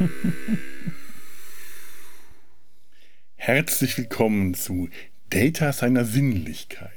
[3.36, 4.88] Herzlich willkommen zu
[5.28, 6.90] Data seiner Sinnlichkeit.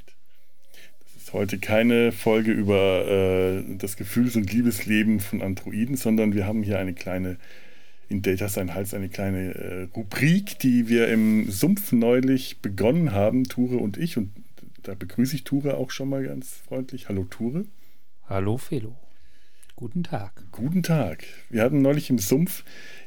[0.99, 6.47] Das ist heute keine Folge über äh, das Gefühls- und Liebesleben von Androiden, sondern wir
[6.47, 7.37] haben hier eine kleine,
[8.09, 13.43] in Data sein Hals, eine kleine äh, Rubrik, die wir im Sumpf neulich begonnen haben,
[13.45, 14.17] Ture und ich.
[14.17, 14.31] Und
[14.83, 17.09] da begrüße ich Ture auch schon mal ganz freundlich.
[17.09, 17.65] Hallo Ture.
[18.27, 19.02] Hallo Felo.
[19.75, 20.43] Guten Tag.
[20.51, 21.25] Guten Tag.
[21.49, 22.63] Wir hatten neulich im Sumpf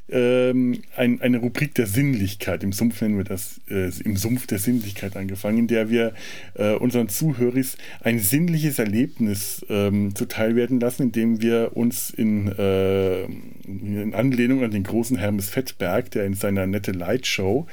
[0.08, 4.58] ähm, ein, eine Rubrik der Sinnlichkeit, im Sumpf nennen wir das, äh, im Sumpf der
[4.58, 6.12] Sinnlichkeit angefangen, in der wir
[6.54, 7.64] äh, unseren Zuhörern
[8.00, 14.72] ein sinnliches Erlebnis ähm, zuteil werden lassen, indem wir uns in, äh, in Anlehnung an
[14.72, 17.70] den großen Hermes Fettberg, der in seiner Nette Light Show äh,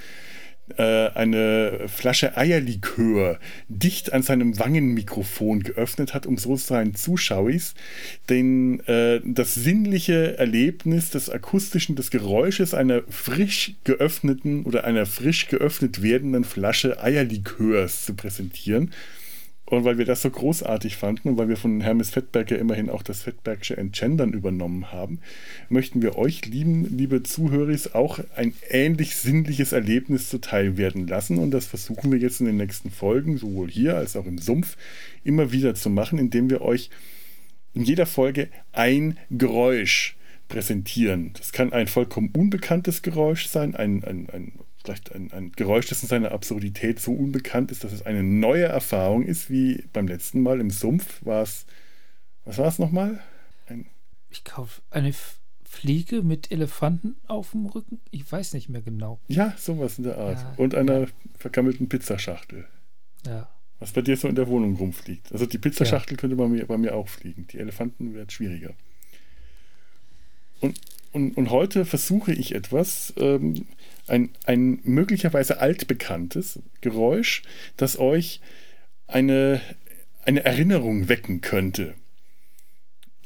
[0.77, 7.75] eine Flasche Eierlikör dicht an seinem Wangenmikrofon geöffnet hat, um so seinen Zuschauers
[8.29, 15.47] den, äh, das sinnliche Erlebnis des akustischen, des Geräusches einer frisch geöffneten oder einer frisch
[15.47, 18.91] geöffnet werdenden Flasche Eierlikörs zu präsentieren.
[19.65, 22.89] Und weil wir das so großartig fanden und weil wir von Hermes Fettberg ja immerhin
[22.89, 25.19] auch das Fettbergsche Entgendern übernommen haben,
[25.69, 31.37] möchten wir euch, lieben, liebe Zuhörer, auch ein ähnlich sinnliches Erlebnis zuteil werden lassen.
[31.37, 34.75] Und das versuchen wir jetzt in den nächsten Folgen, sowohl hier als auch im Sumpf,
[35.23, 36.89] immer wieder zu machen, indem wir euch
[37.73, 40.17] in jeder Folge ein Geräusch
[40.49, 41.31] präsentieren.
[41.37, 44.51] Das kann ein vollkommen unbekanntes Geräusch sein, ein, ein, ein
[44.83, 48.65] vielleicht ein, ein Geräusch, das in seiner Absurdität so unbekannt ist, dass es eine neue
[48.65, 51.65] Erfahrung ist, wie beim letzten Mal im Sumpf war es,
[52.45, 53.21] was war es nochmal?
[53.67, 53.87] Ein
[54.29, 55.13] ich kaufe eine
[55.63, 57.99] Fliege mit Elefanten auf dem Rücken?
[58.11, 59.19] Ich weiß nicht mehr genau.
[59.27, 60.39] Ja, sowas in der Art.
[60.39, 61.07] Ja, Und einer ja.
[61.37, 62.67] vergammelten Pizzaschachtel.
[63.25, 63.49] Ja.
[63.79, 65.31] Was bei dir so in der Wohnung rumfliegt.
[65.31, 66.17] Also die Pizzaschachtel ja.
[66.17, 67.47] könnte bei mir, bei mir auch fliegen.
[67.47, 68.73] Die Elefanten werden schwieriger.
[70.61, 70.79] Und,
[71.11, 73.65] und, und heute versuche ich etwas, ähm,
[74.07, 77.43] ein, ein möglicherweise altbekanntes Geräusch,
[77.77, 78.41] das euch
[79.07, 79.61] eine,
[80.25, 81.95] eine Erinnerung wecken könnte.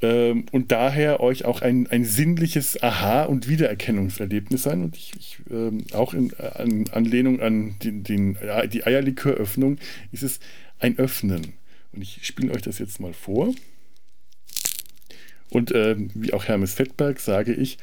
[0.02, 4.84] Ähm, und daher euch auch ein, ein sinnliches Aha- und Wiedererkennungserlebnis sein.
[4.84, 8.38] Und ich, ich ähm, auch in an, Anlehnung an den, den,
[8.72, 9.78] die Eierliköröffnung
[10.12, 10.40] ist es
[10.80, 11.54] ein Öffnen.
[11.94, 13.54] Und ich spiele euch das jetzt mal vor.
[15.50, 17.78] Und äh, wie auch Hermes Fettberg sage ich,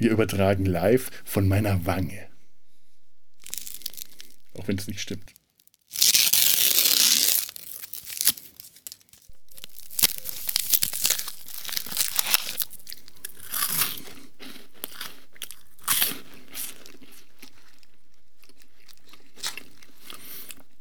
[0.00, 2.26] wir übertragen live von meiner Wange.
[4.54, 5.34] Auch wenn es nicht stimmt.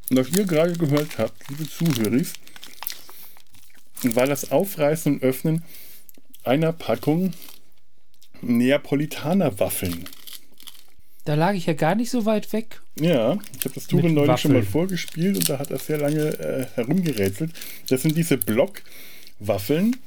[0.09, 2.25] Und was ihr gerade gehört habt, liebe Zuhörer,
[4.03, 5.63] war das Aufreißen und Öffnen
[6.43, 7.33] einer Packung
[8.41, 10.05] Neapolitaner Waffeln.
[11.25, 12.81] Da lag ich ja gar nicht so weit weg.
[12.99, 14.37] Ja, ich habe das Tuchen neulich Waffeln.
[14.37, 17.51] schon mal vorgespielt und da hat er sehr lange äh, herumgerätselt.
[17.87, 19.97] Das sind diese Blockwaffeln,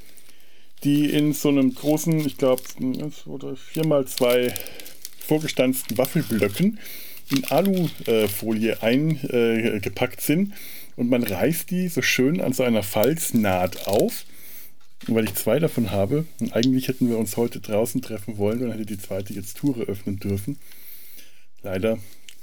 [0.84, 2.62] die in so einem großen, ich glaube,
[3.26, 4.52] oder viermal zwei
[5.18, 6.78] vorgestanzten Waffelblöcken
[7.30, 10.54] in Alufolie eingepackt sind
[10.96, 14.24] und man reißt die so schön an so einer Falznaht auf
[15.08, 18.60] und weil ich zwei davon habe, und eigentlich hätten wir uns heute draußen treffen wollen,
[18.60, 20.58] dann hätte die zweite jetzt Tour öffnen dürfen.
[21.62, 21.98] Leider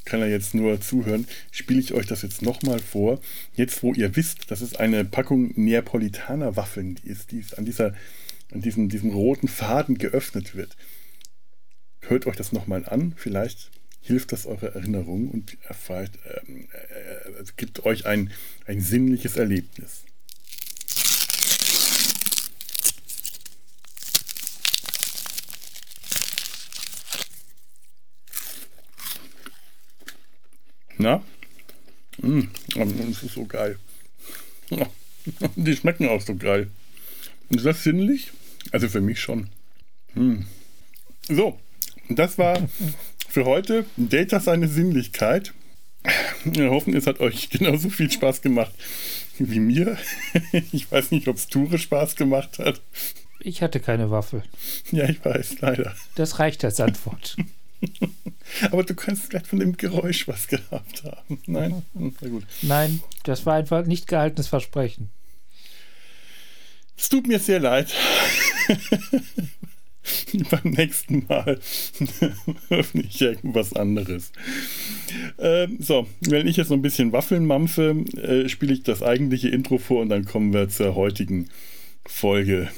[0.05, 3.19] kann er jetzt nur zuhören, spiele ich euch das jetzt nochmal vor.
[3.55, 7.93] Jetzt, wo ihr wisst, dass es eine Packung Neapolitaner Waffeln ist, die an, dieser,
[8.51, 10.75] an diesem, diesem roten Faden geöffnet wird.
[12.01, 13.69] Hört euch das nochmal an, vielleicht
[14.01, 18.31] hilft das eure Erinnerung und erfahrt, äh, äh, gibt euch ein,
[18.65, 20.05] ein sinnliches Erlebnis.
[30.99, 31.23] Na?
[32.21, 33.79] Mmh, das ist so geil.
[35.55, 36.69] Die schmecken auch so geil.
[37.49, 38.31] Ist das sinnlich?
[38.71, 39.49] Also für mich schon.
[40.13, 40.45] Mmh.
[41.29, 41.57] So,
[42.09, 42.67] das war
[43.29, 45.53] für heute Data seine Sinnlichkeit.
[46.43, 48.73] Wir hoffen, es hat euch genauso viel Spaß gemacht
[49.37, 49.97] wie mir.
[50.73, 52.81] Ich weiß nicht, ob es Ture Spaß gemacht hat.
[53.39, 54.43] Ich hatte keine Waffel.
[54.91, 55.95] Ja, ich weiß, leider.
[56.15, 57.37] Das reicht als Antwort.
[58.71, 61.39] Aber du kannst gleich von dem Geräusch was gehabt haben.
[61.45, 61.83] Nein?
[61.93, 62.43] Hm, na gut.
[62.61, 65.09] Nein, das war einfach nicht gehaltenes Versprechen.
[66.97, 67.93] Es tut mir sehr leid.
[70.49, 71.59] Beim nächsten Mal
[72.69, 74.31] öffne ich irgendwas anderes.
[75.37, 79.49] Ähm, so, wenn ich jetzt noch ein bisschen Waffeln mampfe, äh, spiele ich das eigentliche
[79.49, 81.49] Intro vor und dann kommen wir zur heutigen
[82.05, 82.69] Folge,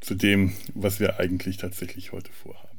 [0.00, 2.69] zu dem, was wir eigentlich tatsächlich heute vorhaben.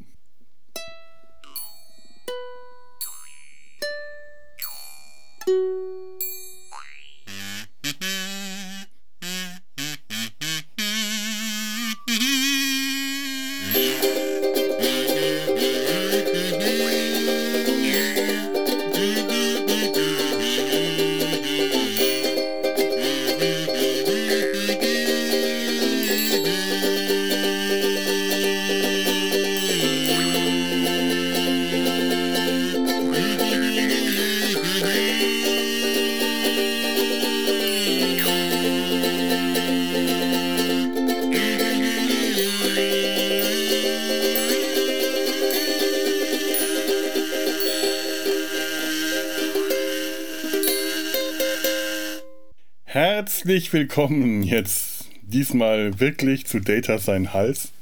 [53.51, 57.73] Herzlich willkommen jetzt diesmal wirklich zu Data sein Hals.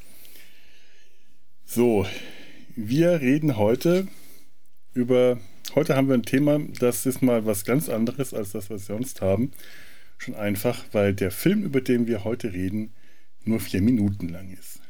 [1.64, 2.08] So,
[2.76, 4.08] wir reden heute
[4.96, 5.40] über,
[5.76, 8.96] heute haben wir ein Thema, das ist mal was ganz anderes als das, was wir
[8.96, 9.52] sonst haben.
[10.18, 12.92] Schon einfach, weil der Film, über den wir heute reden,
[13.46, 14.82] nur vier Minuten lang ist.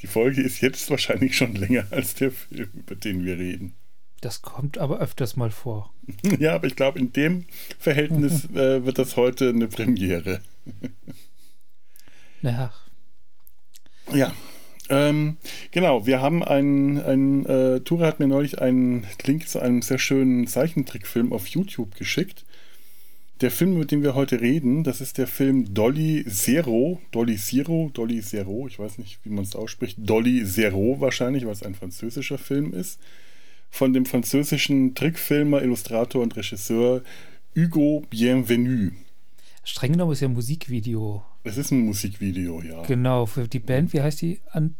[0.00, 3.74] Die Folge ist jetzt wahrscheinlich schon länger als der Film, über den wir reden.
[4.24, 5.92] Das kommt aber öfters mal vor.
[6.38, 7.44] Ja, aber ich glaube, in dem
[7.78, 10.40] Verhältnis äh, wird das heute eine Premiere.
[12.40, 12.72] naja.
[14.14, 14.32] Ja.
[14.88, 15.36] Ähm,
[15.72, 19.98] genau, wir haben einen, ein, äh, Ture hat mir neulich einen Link zu einem sehr
[19.98, 22.46] schönen Zeichentrickfilm auf YouTube geschickt.
[23.42, 27.90] Der Film, mit dem wir heute reden, das ist der Film Dolly Zero, Dolly Zero,
[27.92, 31.74] Dolly Zero, ich weiß nicht, wie man es ausspricht, Dolly Zero wahrscheinlich, weil es ein
[31.74, 32.98] französischer Film ist
[33.74, 37.02] von dem französischen Trickfilmer, Illustrator und Regisseur
[37.56, 38.92] Hugo Bienvenu.
[39.64, 41.24] Streng genommen ist ja ein Musikvideo.
[41.42, 42.82] Es ist ein Musikvideo, ja.
[42.82, 44.40] Genau, für die Band, wie heißt die?
[44.52, 44.76] An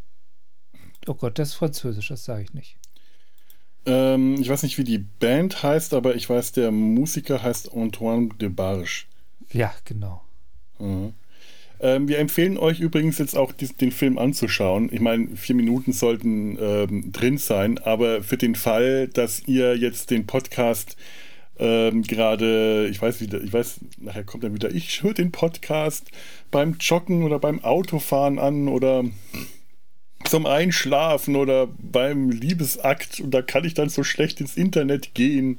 [1.08, 2.76] oh Gott, das ist französisch, das sage ich nicht.
[3.84, 8.28] Ähm, ich weiß nicht, wie die Band heißt, aber ich weiß, der Musiker heißt Antoine
[8.40, 9.06] de Barge.
[9.50, 10.22] Ja, genau.
[10.78, 11.14] Mhm.
[11.84, 14.88] Ähm, wir empfehlen euch übrigens jetzt auch die, den Film anzuschauen.
[14.90, 20.10] Ich meine, vier Minuten sollten ähm, drin sein, aber für den Fall, dass ihr jetzt
[20.10, 20.96] den Podcast
[21.58, 26.10] ähm, gerade, ich weiß wieder, ich weiß, nachher kommt dann wieder, ich höre den Podcast
[26.50, 29.04] beim Joggen oder beim Autofahren an oder
[30.24, 35.58] zum Einschlafen oder beim Liebesakt und da kann ich dann so schlecht ins Internet gehen.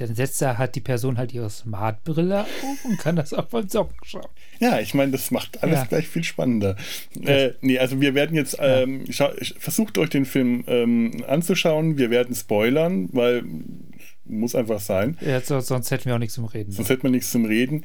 [0.00, 3.68] Dann setzt da hat die Person halt ihre Smartbrille auf und kann das auch von
[3.68, 4.28] Socken schauen.
[4.58, 5.84] Ja, ich meine, das macht alles ja.
[5.84, 6.76] gleich viel spannender.
[7.22, 9.04] Äh, nee, also wir werden jetzt, ähm,
[9.58, 11.98] versucht euch den Film ähm, anzuschauen.
[11.98, 13.44] Wir werden spoilern, weil
[14.24, 15.18] muss einfach sein.
[15.20, 16.72] Ja, sonst hätten wir auch nichts zum Reden.
[16.72, 17.84] Sonst hätten wir nichts zum Reden.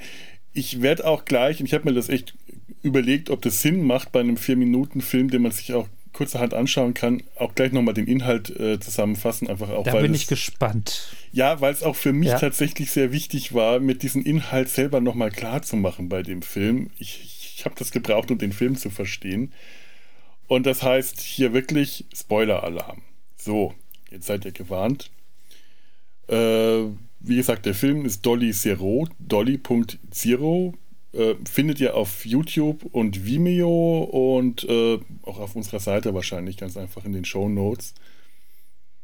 [0.53, 2.35] Ich werde auch gleich, und ich habe mir das echt
[2.81, 7.21] überlegt, ob das Sinn macht bei einem Vier-Minuten-Film, den man sich auch kurzerhand anschauen kann,
[7.35, 9.49] auch gleich nochmal den Inhalt äh, zusammenfassen.
[9.49, 11.15] Einfach auch, da bin ich gespannt.
[11.33, 12.39] Ja, weil es auch für mich ja.
[12.39, 16.89] tatsächlich sehr wichtig war, mit diesem Inhalt selber nochmal klar zu machen bei dem Film.
[16.97, 19.51] Ich, ich habe das gebraucht, um den Film zu verstehen.
[20.47, 23.01] Und das heißt hier wirklich Spoiler-Alarm.
[23.35, 23.73] So,
[24.09, 25.11] jetzt seid ihr gewarnt.
[26.27, 26.85] Äh,
[27.19, 30.73] wie gesagt, der Film ist Dolly Zero, Dolly.zero
[31.15, 36.77] äh, findet ihr auf YouTube und Vimeo und äh, auch auf unserer Seite wahrscheinlich ganz
[36.77, 37.93] einfach in den Show Notes.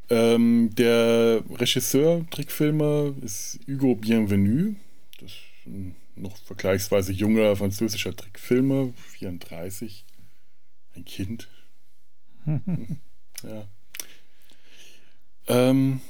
[0.09, 4.75] Ähm, der Regisseur, Trickfilmer ist Hugo Bienvenu.
[5.19, 10.05] Das ist ein noch vergleichsweise junger französischer Trickfilmer, 34.
[10.95, 11.47] Ein Kind.
[13.43, 13.67] ja.
[15.47, 16.01] Ähm,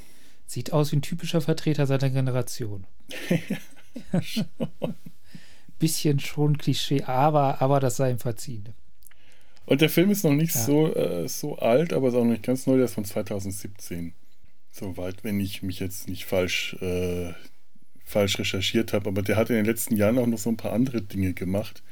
[0.48, 2.88] Sieht aus wie ein typischer Vertreter seiner Generation.
[4.22, 4.46] schon
[5.82, 8.70] bisschen schon Klischee, aber, aber das sei ihm verziehen.
[9.66, 10.62] Und der Film ist noch nicht ja.
[10.62, 14.14] so, äh, so alt, aber ist auch noch nicht ganz neu, der ist von 2017.
[14.72, 17.34] Soweit, wenn ich mich jetzt nicht falsch, äh,
[18.06, 19.10] falsch recherchiert habe.
[19.10, 21.84] Aber der hat in den letzten Jahren auch noch so ein paar andere Dinge gemacht.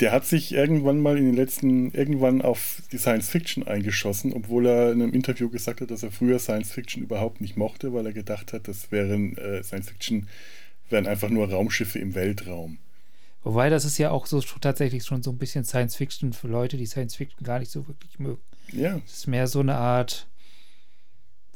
[0.00, 4.66] Der hat sich irgendwann mal in den letzten, irgendwann auf die Science Fiction eingeschossen, obwohl
[4.66, 8.06] er in einem Interview gesagt hat, dass er früher Science Fiction überhaupt nicht mochte, weil
[8.06, 10.28] er gedacht hat, das wären äh, Science Fiction
[10.88, 12.78] wären einfach nur Raumschiffe im Weltraum.
[13.42, 16.76] Wobei das ist ja auch so tatsächlich schon so ein bisschen Science Fiction für Leute,
[16.76, 18.42] die Science Fiction gar nicht so wirklich mögen.
[18.70, 19.00] Ja.
[19.04, 20.28] Es ist mehr so eine Art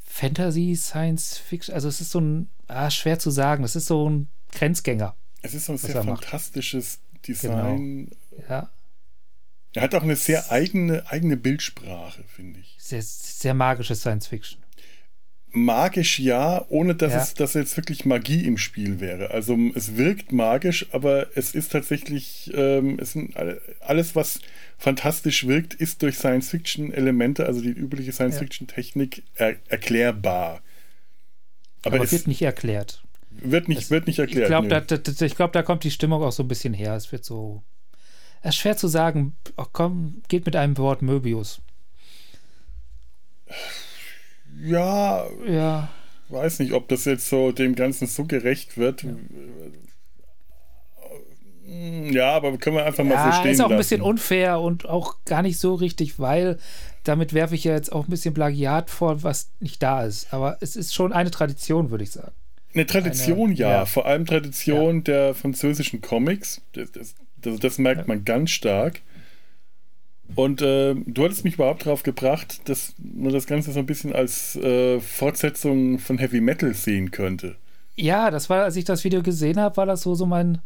[0.04, 1.74] Fantasy, Science Fiction.
[1.74, 5.14] Also es ist so ein, ah, schwer zu sagen, das ist so ein Grenzgänger.
[5.42, 7.28] Es ist so ein sehr fantastisches macht.
[7.28, 8.10] Design.
[8.30, 8.48] Genau.
[8.48, 8.70] Ja.
[9.74, 12.76] Er hat auch eine sehr eigene, eigene Bildsprache, finde ich.
[12.78, 14.65] Sehr, sehr magische Science Fiction
[15.56, 17.22] magisch ja, ohne dass ja.
[17.22, 19.30] es dass jetzt wirklich Magie im Spiel wäre.
[19.30, 23.34] Also es wirkt magisch, aber es ist tatsächlich, ähm, es sind
[23.80, 24.40] alles, was
[24.78, 30.60] fantastisch wirkt, ist durch Science-Fiction-Elemente, also die übliche Science-Fiction-Technik, er erklärbar.
[31.82, 33.02] Aber, aber es wird nicht erklärt.
[33.30, 34.44] Wird nicht, das, wird nicht erklärt.
[34.44, 36.94] Ich glaube, da, da, glaub, da kommt die Stimmung auch so ein bisschen her.
[36.94, 37.62] Es wird so.
[38.42, 39.36] Es ist schwer zu sagen.
[39.56, 41.60] Oh, komm, geht mit einem Wort Möbius.
[44.62, 45.26] Ja.
[45.46, 45.88] Ja.
[46.28, 49.02] Weiß nicht, ob das jetzt so dem Ganzen so gerecht wird.
[49.04, 49.10] Ja.
[52.10, 53.74] Ja, aber können wir einfach ja, mal so stehen ist auch lassen.
[53.74, 56.58] ein bisschen unfair und auch gar nicht so richtig, weil
[57.02, 60.32] damit werfe ich ja jetzt auch ein bisschen Plagiat vor, was nicht da ist.
[60.32, 62.32] Aber es ist schon eine Tradition, würde ich sagen.
[62.72, 63.70] Eine Tradition, eine, ja.
[63.70, 63.86] ja.
[63.86, 65.02] Vor allem Tradition ja.
[65.02, 66.60] der französischen Comics.
[66.72, 69.00] Das, das, das, das merkt man ganz stark.
[70.34, 74.12] Und äh, du hattest mich überhaupt darauf gebracht, dass man das Ganze so ein bisschen
[74.12, 77.56] als äh, Fortsetzung von Heavy Metal sehen könnte.
[77.94, 80.60] Ja, das war, als ich das Video gesehen habe, war das so, so mein,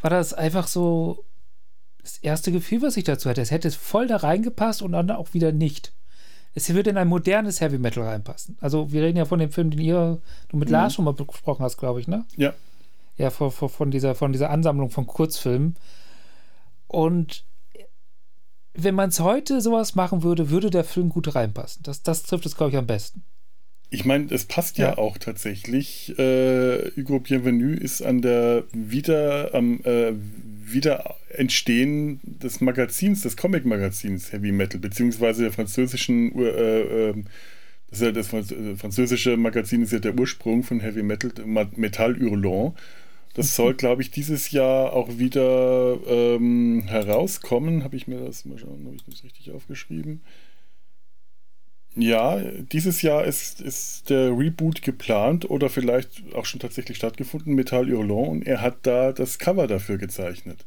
[0.00, 1.24] war das einfach so
[2.02, 3.40] das erste Gefühl, was ich dazu hatte.
[3.40, 5.92] Es hätte voll da reingepasst und dann auch wieder nicht.
[6.54, 8.58] Es würde in ein modernes Heavy Metal reinpassen.
[8.60, 10.72] Also, wir reden ja von dem Film, den ihr, du mit mhm.
[10.72, 12.24] Lars schon mal besprochen hast, glaube ich, ne?
[12.36, 12.52] Ja.
[13.16, 15.76] Ja, von, von, dieser, von dieser Ansammlung von Kurzfilmen.
[16.88, 17.44] Und
[18.74, 21.82] wenn man es heute sowas machen würde, würde der Film gut reinpassen.
[21.82, 23.22] Das, das trifft es, glaube ich, am besten.
[23.90, 26.18] Ich meine, es passt ja, ja auch tatsächlich.
[26.18, 30.12] Äh, Hugo Bienvenu ist an der wieder am äh,
[30.64, 37.26] Wiederentstehen des Magazins, des Comic-Magazins Heavy Metal, beziehungsweise der französischen äh, ähm,
[37.90, 41.30] das, ja das, französische Magazin ist ja der Ursprung von Heavy Metal,
[41.76, 42.74] Metal Hurlant.
[43.34, 47.84] Das soll, glaube ich, dieses Jahr auch wieder ähm, herauskommen.
[47.84, 50.22] Habe ich mir das mal schauen, habe ich das richtig aufgeschrieben?
[51.94, 57.86] Ja, dieses Jahr ist, ist der Reboot geplant oder vielleicht auch schon tatsächlich stattgefunden, Metal
[57.86, 60.64] Hurlant, und er hat da das Cover dafür gezeichnet.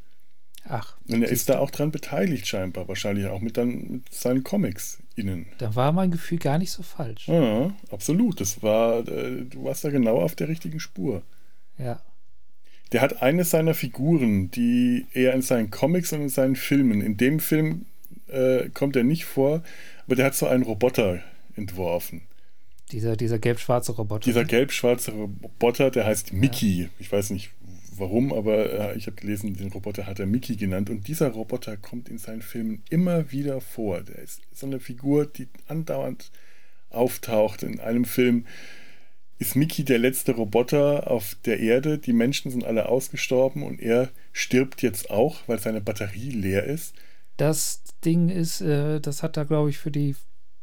[0.67, 0.95] Ach.
[1.07, 4.99] Und er ist da auch dran beteiligt, scheinbar, wahrscheinlich auch mit, dann, mit seinen Comics
[5.15, 5.47] innen.
[5.57, 7.27] Da war mein Gefühl gar nicht so falsch.
[7.27, 8.41] Ja, absolut.
[8.41, 11.21] Das war, äh, du warst da genau auf der richtigen Spur.
[11.77, 12.01] Ja.
[12.95, 17.17] Der hat eine seiner Figuren, die er in seinen Comics und in seinen Filmen, in
[17.17, 17.87] dem Film
[18.27, 19.63] äh, kommt er nicht vor,
[20.05, 21.21] aber der hat so einen Roboter
[21.57, 22.21] entworfen.
[22.93, 24.23] Dieser, dieser gelb-schwarze Roboter.
[24.23, 24.47] Dieser ne?
[24.47, 26.83] gelb-schwarze Roboter, der heißt Mickey.
[26.83, 26.89] Ja.
[26.97, 27.49] Ich weiß nicht
[27.97, 30.89] warum, aber äh, ich habe gelesen, den Roboter hat er Mickey genannt.
[30.89, 34.03] Und dieser Roboter kommt in seinen Filmen immer wieder vor.
[34.03, 36.31] Der ist so eine Figur, die andauernd
[36.91, 37.61] auftaucht.
[37.61, 38.45] In einem Film
[39.37, 41.97] ist Mickey der letzte Roboter auf der Erde.
[41.97, 46.93] Die Menschen sind alle ausgestorben und er stirbt jetzt auch, weil seine Batterie leer ist.
[47.37, 50.15] Das Ding ist, äh, das hat er, glaube ich, für die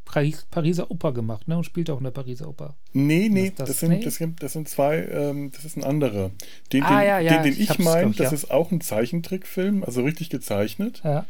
[0.05, 1.57] Paris, Pariser Oper gemacht, ne?
[1.57, 2.75] Und spielt auch in der Pariser Oper.
[2.93, 4.03] Nee, nee, das, das, sind, nee?
[4.03, 6.31] Das, sind, das sind zwei, ähm, das ist ein anderer.
[6.71, 8.33] Den, ah, den, ja, ja, den, den ich, ich meine, das ja.
[8.33, 11.01] ist auch ein Zeichentrickfilm, also richtig gezeichnet.
[11.03, 11.25] Ja.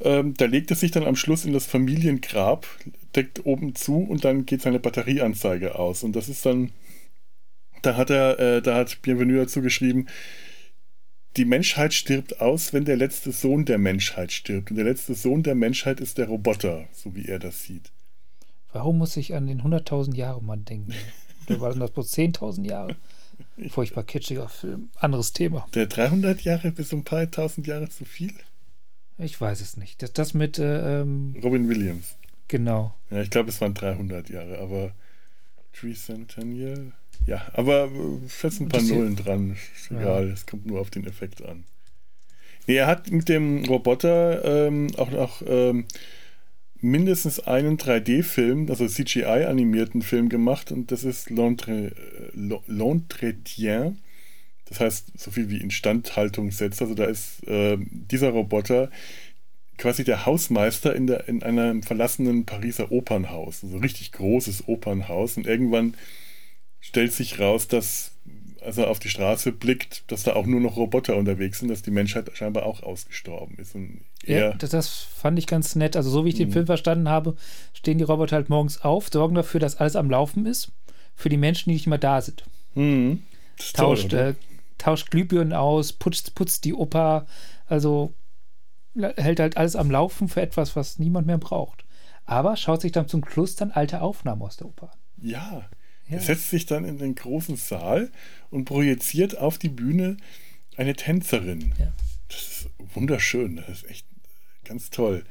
[0.00, 2.66] Ähm, da legt es sich dann am Schluss in das Familiengrab,
[3.14, 6.02] deckt oben zu und dann geht seine Batterieanzeige aus.
[6.02, 6.70] Und das ist dann,
[7.82, 10.06] da hat er, äh, da hat Bienvenue dazu geschrieben,
[11.36, 14.70] die Menschheit stirbt aus, wenn der letzte Sohn der Menschheit stirbt.
[14.70, 17.92] Und der letzte Sohn der Menschheit ist der Roboter, so wie er das sieht.
[18.72, 20.94] Warum muss ich an den 100.000 Jahre Mann denken?
[21.48, 22.96] Oder waren das bloß 10.000 Jahre?
[23.68, 24.90] Furchtbar kitschiger Film.
[24.96, 25.66] Anderes Thema.
[25.74, 28.32] Der 300 Jahre bis ein paar tausend Jahre zu viel?
[29.18, 30.02] Ich weiß es nicht.
[30.02, 32.16] Das, das mit äh, ähm, Robin Williams.
[32.48, 32.94] Genau.
[33.10, 34.92] Ja, ich glaube, es waren 300 Jahre, aber
[35.72, 36.92] Tricentennial.
[37.26, 37.90] Ja, aber
[38.28, 39.56] fest ein paar Nullen dran.
[39.74, 40.32] Ist egal, ja.
[40.32, 41.64] es kommt nur auf den Effekt an.
[42.66, 45.86] Nee, er hat mit dem Roboter ähm, auch noch ähm,
[46.80, 51.94] mindestens einen 3D-Film, also CGI-animierten Film gemacht und das ist L'Entretien.
[54.68, 56.82] Das heißt, so viel wie Instandhaltung setzt.
[56.82, 58.90] Also da ist äh, dieser Roboter
[59.78, 63.62] quasi der Hausmeister in, der, in einem verlassenen Pariser Opernhaus.
[63.62, 65.36] Also richtig großes Opernhaus.
[65.36, 65.94] Und irgendwann
[66.80, 68.12] stellt sich raus, dass,
[68.60, 71.82] als er auf die Straße blickt, dass da auch nur noch Roboter unterwegs sind, dass
[71.82, 73.76] die Menschheit scheinbar auch ausgestorben ist.
[74.24, 75.94] Ja, das fand ich ganz nett.
[75.94, 76.52] Also, so wie ich den mhm.
[76.52, 77.36] Film verstanden habe,
[77.72, 80.72] stehen die Roboter halt morgens auf, sorgen dafür, dass alles am Laufen ist,
[81.14, 82.44] für die Menschen, die nicht mehr da sind.
[82.74, 83.22] Mhm.
[83.74, 87.26] Tauscht, toll, äh, tauscht Glühbirnen aus, putzt, putzt die Oper,
[87.66, 88.14] also
[88.94, 91.84] hält halt alles am Laufen für etwas, was niemand mehr braucht.
[92.24, 94.98] Aber schaut sich dann zum Schluss dann alte Aufnahmen aus der Oper an.
[95.18, 95.68] Ja,
[96.08, 96.16] ja.
[96.16, 98.10] Er setzt sich dann in den großen Saal
[98.50, 100.16] und projiziert auf die Bühne
[100.76, 101.74] eine Tänzerin.
[101.78, 101.92] Ja.
[102.28, 103.56] Das ist wunderschön.
[103.56, 104.06] Das ist echt
[104.64, 105.24] ganz toll.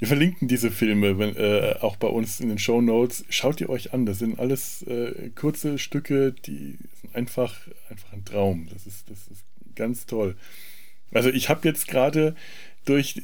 [0.00, 3.22] Wir verlinken diese Filme wenn, äh, auch bei uns in den Show Notes.
[3.28, 4.06] Schaut ihr euch an.
[4.06, 8.66] Das sind alles äh, kurze Stücke, die sind einfach, einfach ein Traum.
[8.72, 10.38] Das ist, das ist ganz toll.
[11.12, 12.34] Also ich habe jetzt gerade
[12.86, 13.20] durch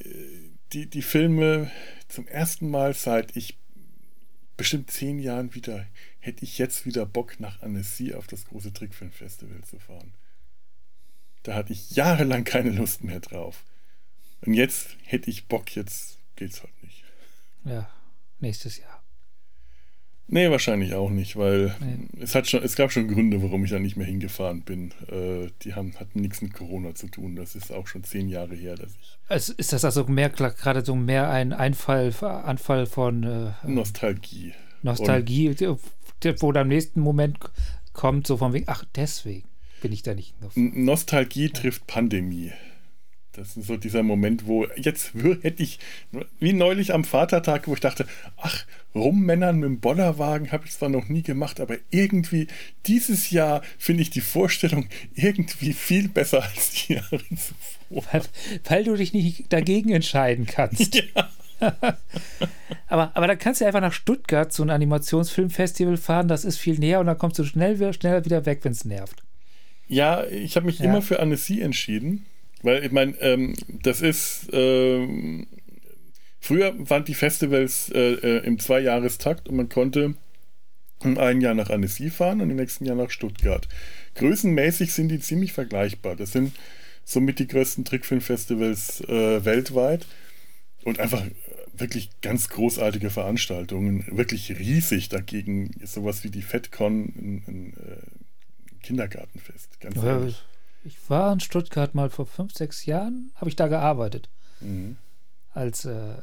[0.75, 1.71] die, die Filme
[2.09, 3.56] zum ersten Mal seit ich
[4.59, 5.87] bestimmt zehn Jahren wieder,
[6.21, 10.12] hätte ich jetzt wieder Bock, nach Annecy auf das große Trickfilmfestival zu fahren.
[11.42, 13.64] Da hatte ich jahrelang keine Lust mehr drauf.
[14.42, 17.05] Und jetzt hätte ich Bock, jetzt geht's halt nicht.
[17.64, 17.88] Ja,
[18.40, 19.02] nächstes Jahr.
[20.28, 22.09] Nee, wahrscheinlich auch nicht, weil nee.
[22.21, 24.90] es, hat schon, es gab schon Gründe, warum ich da nicht mehr hingefahren bin.
[25.09, 27.37] Äh, die haben, hatten nichts mit Corona zu tun.
[27.37, 29.19] Das ist auch schon zehn Jahre her, dass ich.
[29.28, 34.52] Also ist das also mehr gerade so mehr ein Einfall, Anfall von äh, Nostalgie.
[34.83, 35.81] Nostalgie, Und,
[36.40, 37.38] wo dann im nächsten Moment
[37.93, 39.47] kommt, so von wegen, ach, deswegen
[39.81, 40.85] bin ich da nicht hingefahren.
[40.85, 42.52] Nostalgie trifft Pandemie.
[43.37, 45.12] Das ist so dieser Moment, wo jetzt
[45.43, 45.78] hätte ich,
[46.40, 48.64] wie neulich am Vatertag, wo ich dachte, ach,
[48.95, 52.47] rummännern mit dem Bollerwagen habe ich zwar noch nie gemacht, aber irgendwie
[52.87, 58.05] dieses Jahr finde ich die Vorstellung irgendwie viel besser als die Jahre zuvor.
[58.11, 58.23] Weil,
[58.64, 61.02] weil du dich nicht dagegen entscheiden kannst.
[61.14, 61.31] Ja.
[62.88, 66.78] aber, aber dann kannst du einfach nach Stuttgart zu einem Animationsfilmfestival fahren, das ist viel
[66.78, 69.23] näher und dann kommst du schnell, schneller wieder weg, wenn es nervt.
[69.88, 70.87] Ja, ich habe mich ja.
[70.87, 72.26] immer für Annecy entschieden,
[72.66, 74.49] weil ich meine, ähm, das ist.
[74.52, 75.46] Ähm,
[76.40, 80.14] früher waren die Festivals äh, äh, im Zweijahrestakt und man konnte
[81.02, 83.68] im einen Jahr nach Annecy fahren und im nächsten Jahr nach Stuttgart.
[84.16, 86.16] Größenmäßig sind die ziemlich vergleichbar.
[86.16, 86.52] Das sind
[87.04, 90.06] somit die größten Trickfilmfestivals äh, weltweit
[90.85, 91.25] und einfach
[91.75, 95.08] wirklich ganz großartige Veranstaltungen, wirklich riesig.
[95.08, 99.80] Dagegen ist sowas wie die FedCon ein, ein äh, Kindergartenfest.
[99.80, 100.26] Ganz ja,
[100.87, 104.28] ich war in Stuttgart mal vor fünf, sechs Jahren, habe ich da gearbeitet.
[104.61, 104.97] Mhm.
[105.52, 106.14] Als äh,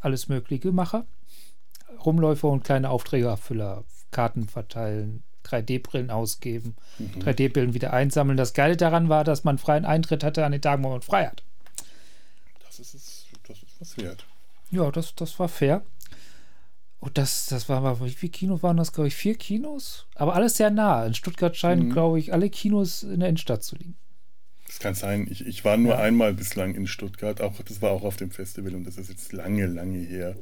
[0.00, 1.06] alles Mögliche Macher.
[2.04, 7.20] Rumläufer und kleine Aufträgeerfüller, Karten verteilen, 3D-Brillen ausgeben, mhm.
[7.20, 8.38] 3D-Brillen wieder einsammeln.
[8.38, 11.26] Das Geile daran war, dass man freien Eintritt hatte an den Tagen, wo man frei
[11.26, 11.42] hat.
[12.64, 12.94] Das ist,
[13.46, 14.24] das ist was wert.
[14.70, 15.82] Ja, das, das war fair.
[17.00, 19.14] Und das, das war, wie viele Kinos waren das, glaube ich?
[19.14, 20.06] Vier Kinos?
[20.14, 21.04] Aber alles sehr nah.
[21.06, 21.92] In Stuttgart scheinen, mhm.
[21.92, 23.96] glaube ich, alle Kinos in der Innenstadt zu liegen.
[24.66, 25.26] Das kann sein.
[25.30, 25.98] Ich, ich war nur ja.
[25.98, 27.40] einmal bislang in Stuttgart.
[27.40, 30.36] Auch, das war auch auf dem Festival und das ist jetzt lange, lange her.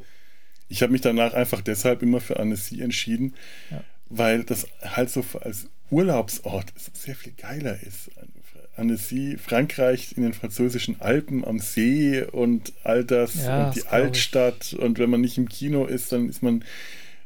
[0.69, 3.35] Ich habe mich danach einfach deshalb immer für Annecy entschieden,
[3.71, 3.83] ja.
[4.11, 8.11] weil das halt so als Urlaubsort sehr viel geiler ist.
[8.79, 14.75] Annecy, Frankreich in den französischen Alpen am See und all das ja, und die Altstadt.
[14.75, 16.63] Und wenn man nicht im Kino ist, dann ist man,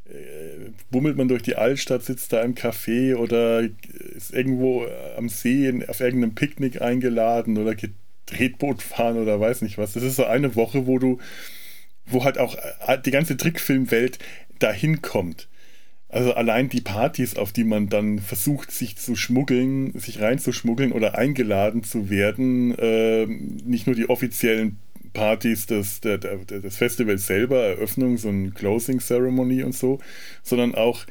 [0.05, 3.61] äh, bummelt man durch die Altstadt, sitzt da im Café oder
[4.15, 4.85] ist irgendwo
[5.17, 7.91] am See auf irgendeinem Picknick eingeladen oder geht
[8.25, 9.93] Tretboot fahren oder weiß nicht was.
[9.93, 11.19] Das ist so eine Woche, wo du,
[12.05, 12.55] wo halt auch
[12.87, 14.19] äh, die ganze Trickfilmwelt
[14.59, 15.47] dahin kommt.
[16.13, 21.17] Also allein die Partys, auf die man dann versucht, sich zu schmuggeln, sich reinzuschmuggeln oder
[21.17, 24.77] eingeladen zu werden, äh, nicht nur die offiziellen
[25.13, 29.97] Partys des, der, der, des Festivals selber, Eröffnung, so ein Closing Ceremony und so,
[30.43, 31.03] sondern auch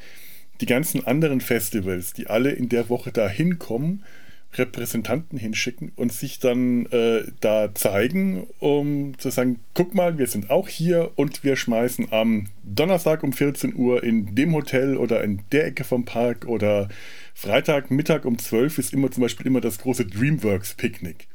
[0.61, 4.05] die ganzen anderen Festivals, die alle in der Woche da hinkommen
[4.53, 10.49] Repräsentanten hinschicken und sich dann äh, da zeigen, um zu sagen, guck mal, wir sind
[10.49, 15.41] auch hier und wir schmeißen am Donnerstag um 14 Uhr in dem Hotel oder in
[15.51, 16.89] der Ecke vom Park oder
[17.33, 21.27] Freitag Mittag um 12 ist immer zum Beispiel immer das große Dreamworks Picknick.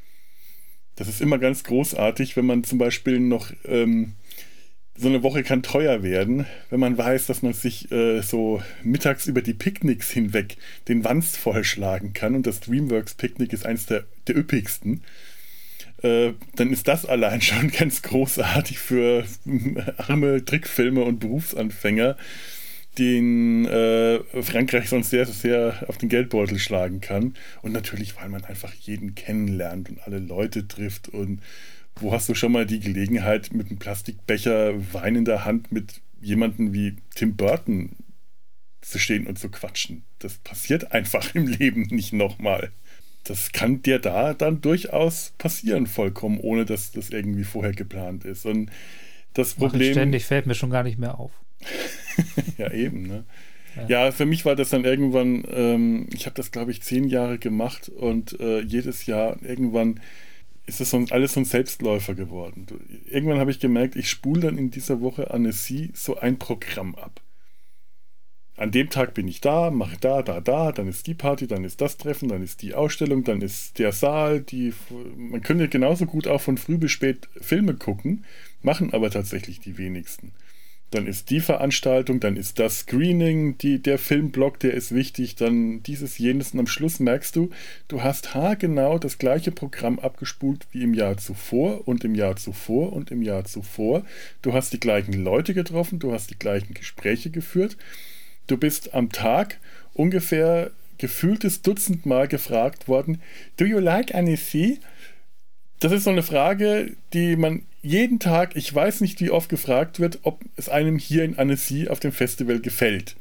[0.96, 4.14] Das ist immer ganz großartig, wenn man zum Beispiel noch ähm,
[4.98, 9.26] so eine Woche kann teuer werden, wenn man weiß, dass man sich äh, so mittags
[9.26, 10.56] über die Picknicks hinweg
[10.88, 15.02] den Wanst vollschlagen kann und das Dreamworks Picknick ist eines der, der üppigsten.
[16.02, 19.24] Äh, dann ist das allein schon ganz großartig für
[19.96, 22.16] arme Trickfilme und Berufsanfänger,
[22.98, 27.34] den äh, Frankreich sonst sehr, sehr auf den Geldbeutel schlagen kann.
[27.62, 31.40] Und natürlich, weil man einfach jeden kennenlernt und alle Leute trifft und
[32.00, 36.00] wo hast du schon mal die Gelegenheit, mit einem Plastikbecher Wein in der Hand mit
[36.20, 37.90] jemandem wie Tim Burton
[38.80, 40.04] zu stehen und zu quatschen?
[40.18, 42.72] Das passiert einfach im Leben nicht nochmal.
[43.24, 48.46] Das kann dir da dann durchaus passieren, vollkommen, ohne dass das irgendwie vorher geplant ist.
[48.46, 48.70] Und
[49.34, 49.92] das Problem.
[49.92, 51.32] ständig fällt mir schon gar nicht mehr auf.
[52.58, 53.24] ja, eben, ne?
[53.76, 54.06] Ja.
[54.06, 54.12] ja.
[54.12, 57.88] für mich war das dann irgendwann, ähm, ich habe das glaube ich zehn Jahre gemacht
[57.88, 60.00] und äh, jedes Jahr irgendwann
[60.68, 62.66] ist so alles so ein Selbstläufer geworden.
[63.06, 67.20] Irgendwann habe ich gemerkt, ich spule dann in dieser Woche Annecy so ein Programm ab.
[68.56, 71.62] An dem Tag bin ich da, mache da, da, da, dann ist die Party, dann
[71.62, 74.74] ist das Treffen, dann ist die Ausstellung, dann ist der Saal, die.
[75.16, 78.24] Man könnte genauso gut auch von früh bis spät Filme gucken,
[78.60, 80.32] machen aber tatsächlich die wenigsten.
[80.90, 85.82] Dann ist die Veranstaltung, dann ist das Screening, die, der Filmblock, der ist wichtig, dann
[85.82, 87.50] dieses, jenes und am Schluss merkst du,
[87.88, 92.92] du hast haargenau das gleiche Programm abgespult wie im Jahr zuvor und im Jahr zuvor
[92.94, 94.04] und im Jahr zuvor.
[94.40, 97.76] Du hast die gleichen Leute getroffen, du hast die gleichen Gespräche geführt.
[98.46, 99.58] Du bist am Tag
[99.92, 103.20] ungefähr gefühltes Dutzend Mal gefragt worden,
[103.58, 104.80] Do you like Annecy?
[105.80, 110.00] Das ist so eine Frage, die man jeden Tag, ich weiß nicht wie oft gefragt
[110.00, 113.16] wird, ob es einem hier in Annecy auf dem Festival gefällt.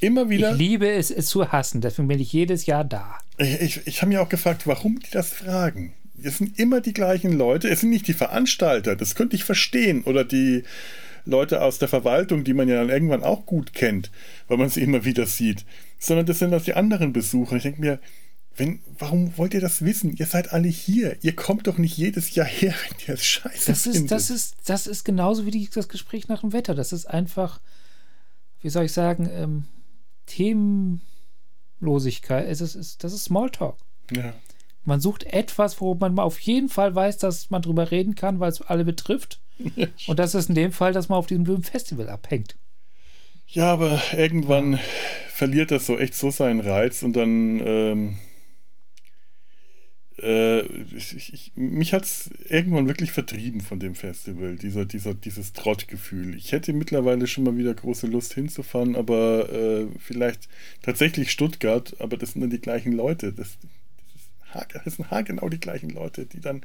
[0.00, 0.52] Immer wieder.
[0.52, 3.18] Ich liebe es, es zu hassen, deswegen bin ich jedes Jahr da.
[3.38, 5.94] Ich, ich, ich habe mich auch gefragt, warum die das fragen.
[6.22, 10.04] Es sind immer die gleichen Leute, es sind nicht die Veranstalter, das könnte ich verstehen.
[10.04, 10.64] Oder die
[11.24, 14.10] Leute aus der Verwaltung, die man ja dann irgendwann auch gut kennt,
[14.48, 15.64] weil man sie immer wieder sieht.
[15.98, 17.56] Sondern das sind auch die anderen Besucher.
[17.56, 17.98] Ich denke mir,
[18.56, 20.16] wenn, warum wollt ihr das wissen?
[20.16, 21.16] Ihr seid alle hier.
[21.22, 24.10] Ihr kommt doch nicht jedes Jahr her, wenn ihr es scheiße das ist, findet.
[24.10, 26.74] Das ist, das ist genauso wie die, das Gespräch nach dem Wetter.
[26.74, 27.60] Das ist einfach,
[28.60, 29.64] wie soll ich sagen, ähm,
[30.26, 32.48] Themenlosigkeit.
[32.48, 33.76] Es ist, ist, das ist Smalltalk.
[34.12, 34.34] Ja.
[34.84, 38.50] Man sucht etwas, wo man auf jeden Fall weiß, dass man drüber reden kann, weil
[38.50, 39.40] es alle betrifft.
[40.06, 42.56] Und das ist in dem Fall, dass man auf diesem blöden Festival abhängt.
[43.46, 44.78] Ja, aber irgendwann
[45.28, 48.18] verliert das so echt so seinen Reiz und dann ähm,
[50.22, 50.60] äh,
[50.96, 56.36] ich, ich, mich hat es irgendwann wirklich vertrieben von dem Festival, dieser, dieser, dieses Trottgefühl.
[56.36, 60.48] Ich hätte mittlerweile schon mal wieder große Lust hinzufahren, aber äh, vielleicht
[60.82, 63.32] tatsächlich Stuttgart, aber das sind dann die gleichen Leute.
[63.32, 64.22] Das, das,
[64.62, 66.62] ist, das sind haargenau die gleichen Leute, die dann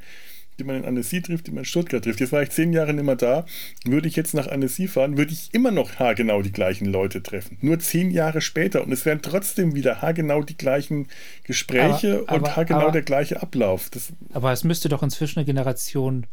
[0.60, 2.19] die man in Annecy trifft, die man in Stuttgart trifft.
[2.19, 3.45] Jetzt war ich zehn Jahre nicht mehr da.
[3.86, 7.58] Würde ich jetzt nach Annecy fahren, würde ich immer noch haargenau die gleichen Leute treffen.
[7.62, 8.84] Nur zehn Jahre später.
[8.84, 11.08] Und es wären trotzdem wieder haargenau die gleichen
[11.43, 13.89] Gespräche aber, aber, und haargenau aber, der gleiche Ablauf.
[13.89, 16.28] Das, aber es müsste doch inzwischen eine Generation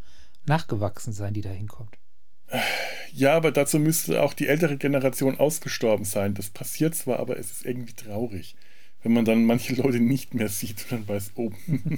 [0.45, 1.97] nachgewachsen sein, die da hinkommt.
[3.11, 6.33] Ja, aber dazu müsste auch die ältere Generation ausgestorben sein.
[6.33, 8.55] Das passiert zwar, aber es ist irgendwie traurig,
[9.03, 11.51] wenn man dann manche Leute nicht mehr sieht und dann weiß, oh.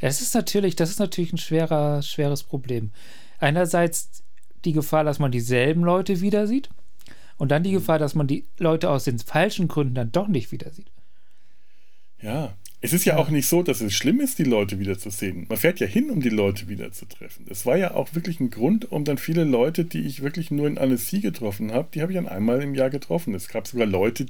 [0.00, 2.90] Das ist natürlich, das ist natürlich ein schwerer, schweres Problem.
[3.38, 4.22] Einerseits
[4.64, 6.68] die Gefahr, dass man dieselben Leute wieder sieht
[7.36, 7.76] und dann die mhm.
[7.76, 10.90] Gefahr, dass man die Leute aus den falschen Gründen dann doch nicht wieder sieht.
[12.20, 15.46] Ja, es ist ja, ja, auch nicht so, dass es schlimm ist, die Leute wiederzusehen.
[15.48, 17.46] Man fährt ja hin, um die Leute wiederzutreffen.
[17.48, 20.66] Es war ja auch wirklich ein Grund, um dann viele Leute, die ich wirklich nur
[20.66, 23.34] in Annecy getroffen habe, die habe ich dann einmal im Jahr getroffen.
[23.34, 24.26] Es gab sogar Leute,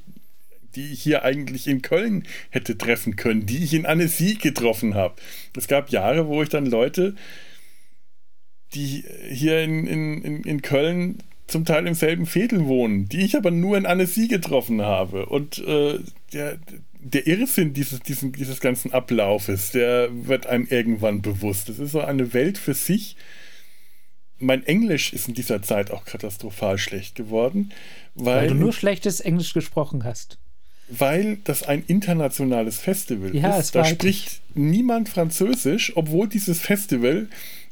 [0.77, 5.15] die ich hier eigentlich in Köln hätte treffen können, die ich in Annecy getroffen habe.
[5.57, 7.15] Es gab Jahre, wo ich dann Leute,
[8.75, 13.49] die hier in, in, in Köln zum Teil im selben Viertel wohnen, die ich aber
[13.49, 15.25] nur in Annecy getroffen habe.
[15.25, 15.99] Und äh,
[16.33, 16.59] der,
[16.99, 21.69] der Irrsinn dieses, diesen, dieses ganzen Ablaufes, der wird einem irgendwann bewusst.
[21.69, 23.15] Das ist so eine Welt für sich.
[24.37, 27.71] Mein Englisch ist in dieser Zeit auch katastrophal schlecht geworden.
[28.13, 30.37] Weil, weil du nur schlechtes Englisch gesprochen hast
[30.89, 33.75] weil das ein internationales Festival ja, ist.
[33.75, 37.27] Da spricht niemand Französisch, obwohl dieses Festival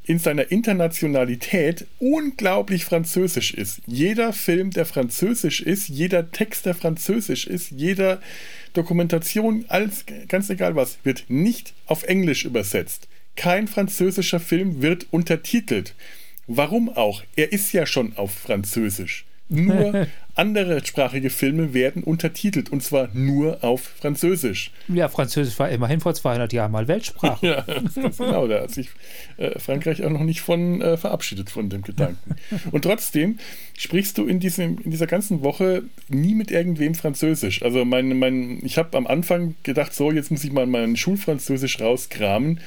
[0.08, 3.82] in seiner Internationalität unglaublich französisch ist.
[3.88, 8.22] Jeder Film, der französisch ist, jeder Text, der französisch ist, jeder
[8.74, 13.08] Dokumentation, alles, ganz egal was, wird nicht auf Englisch übersetzt.
[13.36, 15.96] Kein französischer Film wird untertitelt.
[16.48, 17.24] Warum auch?
[17.36, 19.26] Er ist ja schon auf Französisch.
[19.48, 24.72] Nur andere sprachige Filme werden untertitelt und zwar nur auf Französisch.
[24.88, 27.46] Ja, Französisch war immerhin vor 200 Jahren mal Weltsprache.
[27.66, 28.48] ja, genau.
[28.48, 28.90] Da hat sich
[29.38, 32.36] äh, Frankreich auch noch nicht von äh, verabschiedet von dem Gedanken.
[32.72, 33.38] Und trotzdem
[33.78, 37.62] sprichst du in, diesem, in dieser ganzen Woche nie mit irgendwem Französisch.
[37.62, 41.80] Also mein, mein, ich habe am Anfang gedacht, so, jetzt muss ich mal mein Schulfranzösisch
[41.80, 42.60] rauskramen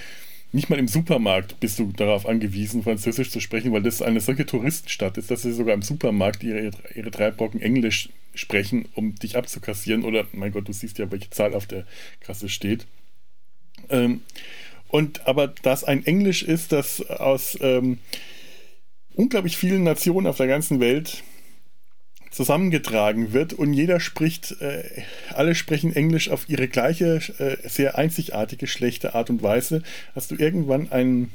[0.53, 4.47] nicht mal im Supermarkt bist du darauf angewiesen, Französisch zu sprechen, weil das eine solche
[4.47, 9.37] Touristenstadt ist, dass sie sogar im Supermarkt ihre, ihre drei Brocken Englisch sprechen, um dich
[9.37, 10.05] abzukassieren.
[10.05, 11.87] Oder, mein Gott, du siehst ja, welche Zahl auf der
[12.21, 12.87] Kasse steht.
[13.91, 14.23] Ähm,
[14.89, 17.99] und aber das ein Englisch ist, das aus ähm,
[19.15, 21.23] unglaublich vielen Nationen auf der ganzen Welt
[22.31, 24.85] zusammengetragen wird und jeder spricht, äh,
[25.31, 29.83] alle sprechen Englisch auf ihre gleiche, äh, sehr einzigartige, schlechte Art und Weise,
[30.15, 31.31] hast du irgendwann ein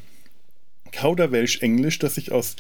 [0.92, 2.56] Kauderwelsch-Englisch, das sich aus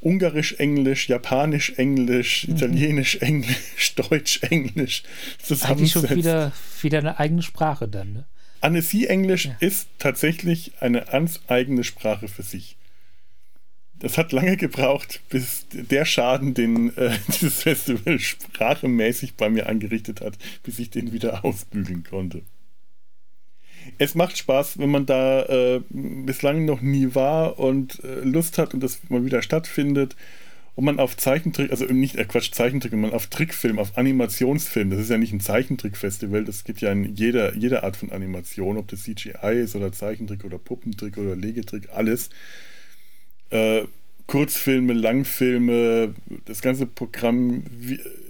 [0.00, 2.54] Ungarisch-Englisch, Japanisch-Englisch, mhm.
[2.54, 5.02] Italienisch-Englisch, Deutsch-Englisch
[5.42, 5.70] zusammensetzt.
[5.70, 8.24] Eigentlich schon wieder, wieder eine eigene Sprache dann, ne?
[8.60, 9.56] Annecy-Englisch ja.
[9.60, 12.76] ist tatsächlich eine ganz eigene Sprache für sich.
[14.00, 20.20] Das hat lange gebraucht, bis der Schaden, den äh, dieses Festival sprachemäßig bei mir angerichtet
[20.20, 22.42] hat, bis ich den wieder ausbügeln konnte.
[23.98, 28.74] Es macht Spaß, wenn man da äh, bislang noch nie war und äh, Lust hat
[28.74, 30.16] und das mal wieder stattfindet.
[30.76, 35.00] ob man auf Zeichentrick, also nicht, äh Quatsch, Zeichentrick, man auf Trickfilm, auf Animationsfilm, das
[35.00, 38.88] ist ja nicht ein Zeichentrickfestival, das gibt ja in jeder, jeder Art von Animation, ob
[38.88, 42.30] das CGI ist oder Zeichentrick oder Puppentrick oder Legetrick, alles.
[43.50, 43.84] Äh,
[44.26, 46.14] Kurzfilme, Langfilme,
[46.46, 47.64] das ganze Programm,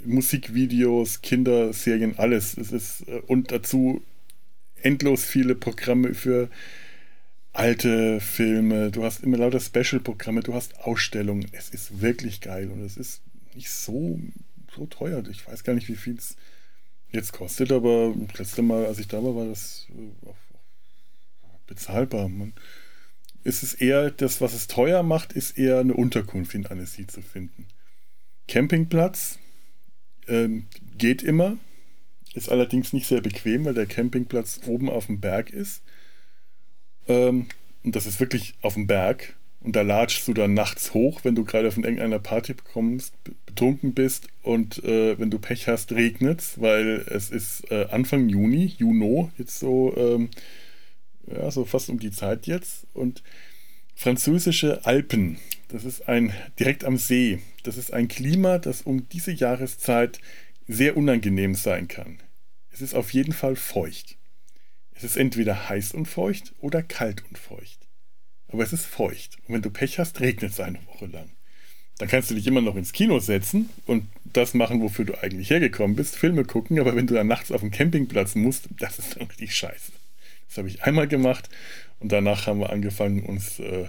[0.04, 2.56] Musikvideos, Kinderserien, alles.
[2.56, 4.02] Es ist, äh, und dazu
[4.82, 6.50] endlos viele Programme für
[7.52, 11.46] alte Filme, du hast immer lauter Special-Programme, du hast Ausstellungen.
[11.52, 13.22] Es ist wirklich geil und es ist
[13.54, 14.18] nicht so,
[14.74, 15.22] so teuer.
[15.30, 16.36] Ich weiß gar nicht, wie viel es
[17.12, 20.30] jetzt kostet, aber das letzte Mal, als ich da war, war das äh,
[21.68, 22.28] bezahlbar.
[22.28, 22.52] Man,
[23.44, 27.22] ist es eher, das, was es teuer macht, ist eher eine Unterkunft in Annecy zu
[27.22, 27.66] finden.
[28.48, 29.38] Campingplatz
[30.26, 31.58] ähm, geht immer,
[32.34, 35.82] ist allerdings nicht sehr bequem, weil der Campingplatz oben auf dem Berg ist.
[37.06, 37.46] Ähm,
[37.84, 39.36] und das ist wirklich auf dem Berg.
[39.60, 43.14] Und da latschst du dann nachts hoch, wenn du gerade von irgendeiner Party kommst,
[43.46, 48.28] betrunken bist und äh, wenn du Pech hast, regnet es, weil es ist äh, Anfang
[48.28, 50.28] Juni, Juno, jetzt so, ähm,
[51.26, 52.86] ja, so fast um die Zeit jetzt.
[52.92, 53.22] Und
[53.94, 57.40] französische Alpen, das ist ein direkt am See.
[57.62, 60.20] Das ist ein Klima, das um diese Jahreszeit
[60.66, 62.18] sehr unangenehm sein kann.
[62.70, 64.16] Es ist auf jeden Fall feucht.
[64.92, 67.88] Es ist entweder heiß und feucht oder kalt und feucht.
[68.48, 69.38] Aber es ist feucht.
[69.46, 71.30] Und wenn du Pech hast, regnet es eine Woche lang.
[71.98, 75.50] Dann kannst du dich immer noch ins Kino setzen und das machen, wofür du eigentlich
[75.50, 79.16] hergekommen bist, Filme gucken, aber wenn du dann nachts auf dem Campingplatz musst, das ist
[79.16, 79.92] dann richtig scheiße.
[80.54, 81.48] Das habe ich einmal gemacht
[81.98, 83.88] und danach haben wir angefangen, uns äh,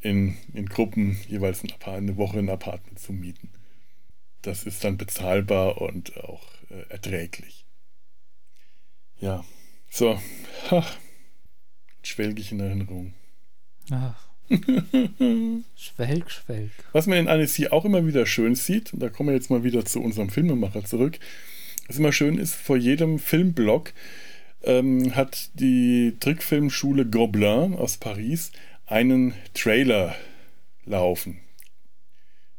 [0.00, 3.50] in, in Gruppen jeweils eine Woche ein Apartment zu mieten.
[4.42, 7.66] Das ist dann bezahlbar und auch äh, erträglich.
[9.20, 9.44] Ja,
[9.90, 10.22] so,
[10.70, 10.96] ach,
[12.04, 13.14] schwelg ich in Erinnerung.
[13.90, 14.28] Ach.
[15.74, 16.70] schwelg, schwelg.
[16.92, 19.64] Was man in Annecy auch immer wieder schön sieht, und da kommen wir jetzt mal
[19.64, 21.18] wieder zu unserem Filmemacher zurück,
[21.88, 23.92] was immer schön ist, vor jedem Filmblock
[24.62, 28.52] ähm, hat die Trickfilmschule Gobelin aus Paris
[28.86, 30.14] einen Trailer
[30.84, 31.38] laufen.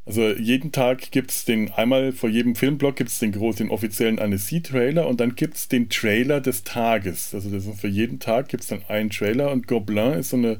[0.06, 3.72] Also jeden Tag gibt es den, einmal vor jedem Filmblock gibt es den großen, den
[3.72, 7.36] offiziellen Annecy-Trailer und dann gibt es den Trailer des Tages.
[7.36, 10.38] Also das ist für jeden Tag gibt es dann einen Trailer und Gobelin ist so
[10.38, 10.58] eine,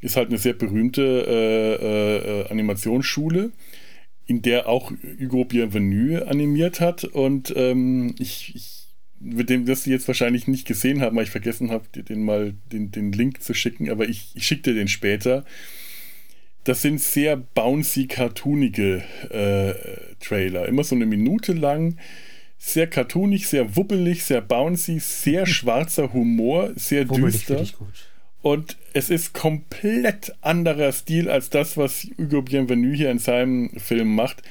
[0.00, 3.52] ist halt eine sehr berühmte äh, äh, Animationsschule,
[4.26, 4.90] in der auch
[5.20, 8.85] Hugo Bienvenu animiert hat und ähm, ich, ich
[9.20, 12.54] mit dem, das Sie jetzt wahrscheinlich nicht gesehen haben, weil ich vergessen habe, den mal
[12.72, 15.44] den, den Link zu schicken, aber ich, ich schicke dir den später
[16.66, 19.74] das sind sehr bouncy, cartoonige äh,
[20.18, 20.66] Trailer.
[20.66, 21.96] Immer so eine Minute lang.
[22.58, 27.64] Sehr cartoonig, sehr wuppelig, sehr bouncy, sehr schwarzer Humor, sehr wuppelig düster.
[28.42, 34.14] Und es ist komplett anderer Stil als das, was Hugo Bienvenu hier in seinem Film
[34.14, 34.42] macht.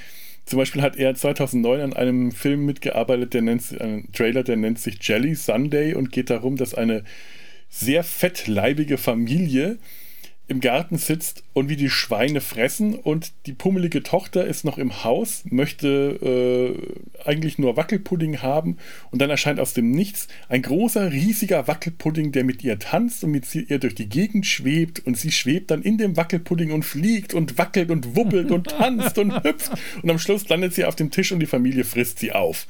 [0.45, 4.79] Zum Beispiel hat er 2009 an einem Film mitgearbeitet, der nennt einen Trailer, der nennt
[4.79, 7.03] sich Jelly Sunday und geht darum, dass eine
[7.69, 9.79] sehr fettleibige Familie
[10.47, 15.03] im Garten sitzt und wie die Schweine fressen und die pummelige Tochter ist noch im
[15.03, 15.88] Haus, möchte
[17.17, 18.77] äh, eigentlich nur Wackelpudding haben
[19.10, 23.31] und dann erscheint aus dem Nichts ein großer, riesiger Wackelpudding, der mit ihr tanzt und
[23.31, 27.34] mit ihr durch die Gegend schwebt und sie schwebt dann in dem Wackelpudding und fliegt
[27.34, 29.71] und wackelt und wuppelt und tanzt und hüpft
[30.03, 32.67] und am Schluss landet sie auf dem Tisch und die Familie frisst sie auf.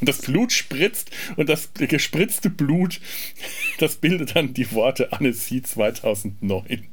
[0.00, 3.00] Das Blut spritzt und das gespritzte Blut,
[3.78, 6.88] das bildet dann die Worte Annecy 2009.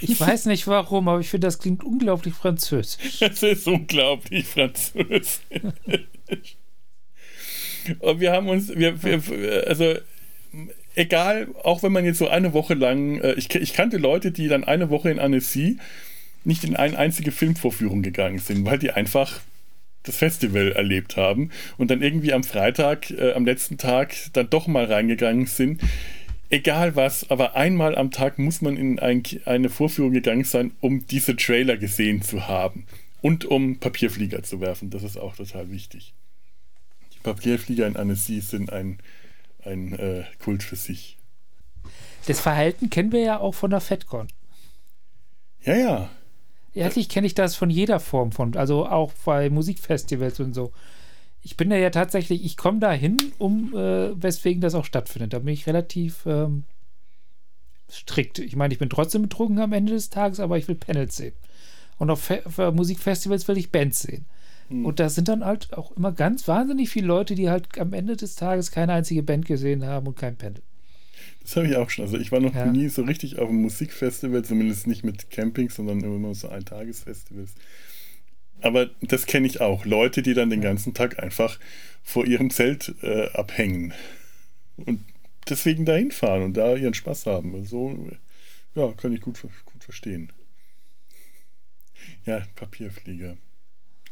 [0.00, 3.20] Ich weiß nicht warum, aber ich finde, das klingt unglaublich französisch.
[3.20, 5.40] Es ist unglaublich französisch.
[7.98, 9.94] Und wir haben uns, wir, wir, also
[10.94, 14.48] egal, auch wenn man jetzt so eine Woche lang, äh, ich, ich kannte Leute, die
[14.48, 15.78] dann eine Woche in Annecy
[16.44, 19.40] nicht in eine einzige Filmvorführung gegangen sind, weil die einfach
[20.04, 24.66] das Festival erlebt haben und dann irgendwie am Freitag, äh, am letzten Tag, dann doch
[24.66, 25.80] mal reingegangen sind.
[26.50, 31.06] Egal was, aber einmal am Tag muss man in ein, eine Vorführung gegangen sein, um
[31.06, 32.86] diese Trailer gesehen zu haben
[33.22, 34.90] und um Papierflieger zu werfen.
[34.90, 36.14] Das ist auch total wichtig.
[37.14, 38.98] Die Papierflieger in Annecy sind ein,
[39.64, 41.16] ein äh, Kult für sich.
[42.26, 44.28] Das Verhalten kennen wir ja auch von der FedCon.
[45.62, 46.10] Ja, ja.
[46.74, 50.72] Ehrlich kenne ich das von jeder Form von, also auch bei Musikfestivals und so.
[51.40, 55.32] Ich bin da ja tatsächlich, ich komme da hin, um äh, weswegen das auch stattfindet.
[55.32, 56.64] Da bin ich relativ ähm,
[57.90, 58.38] strikt.
[58.38, 61.34] Ich meine, ich bin trotzdem betrunken am Ende des Tages, aber ich will Panels sehen.
[61.98, 64.24] Und auf Fe Musikfestivals will ich Bands sehen.
[64.68, 64.86] Mhm.
[64.86, 68.16] Und da sind dann halt auch immer ganz wahnsinnig viele Leute, die halt am Ende
[68.16, 70.62] des Tages keine einzige Band gesehen haben und kein Panel.
[71.44, 72.06] Das habe ich auch schon.
[72.06, 72.66] Also ich war noch ja.
[72.66, 77.50] nie so richtig auf einem Musikfestival, zumindest nicht mit Camping, sondern immer so Eintagesfestivals.
[78.62, 79.84] Aber das kenne ich auch.
[79.84, 81.60] Leute, die dann den ganzen Tag einfach
[82.02, 83.92] vor ihrem Zelt äh, abhängen
[84.76, 85.04] und
[85.48, 87.64] deswegen dahin fahren und da ihren Spaß haben.
[87.66, 88.08] So,
[88.74, 90.32] ja, kann ich gut, gut verstehen.
[92.24, 93.36] Ja, Papierflieger.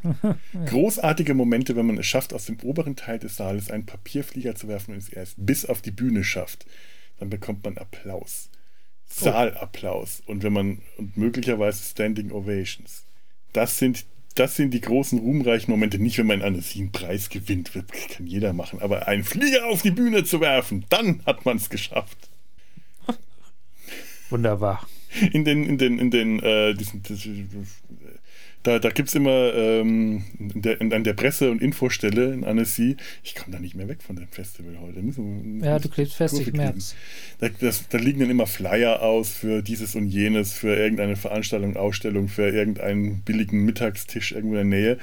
[0.66, 4.68] Großartige Momente, wenn man es schafft, aus dem oberen Teil des Saales einen Papierflieger zu
[4.68, 6.66] werfen und es erst bis auf die Bühne schafft.
[7.18, 8.50] Dann bekommt man Applaus.
[9.20, 9.24] Oh.
[9.24, 10.22] Saalapplaus.
[10.26, 13.04] Und wenn man, und möglicherweise Standing Ovations.
[13.52, 15.98] Das sind, das sind die großen ruhmreichen Momente.
[15.98, 17.84] Nicht, wenn man einen Preis gewinnt, das
[18.16, 18.80] kann jeder machen.
[18.80, 22.30] Aber einen Flieger auf die Bühne zu werfen, dann hat man es geschafft.
[24.30, 24.86] Wunderbar.
[25.32, 27.02] In den, in den, in den, äh, diesen,
[28.62, 33.34] da, da gibt es immer ähm, der, an der Presse- und Infostelle in Annecy, ich
[33.34, 35.02] komme da nicht mehr weg von dem Festival heute.
[35.02, 36.94] Müssen, ja, du klebst fest im März.
[37.38, 41.76] Da, das, da liegen dann immer Flyer aus für dieses und jenes, für irgendeine Veranstaltung,
[41.76, 44.98] Ausstellung, für irgendeinen billigen Mittagstisch irgendwo in der Nähe.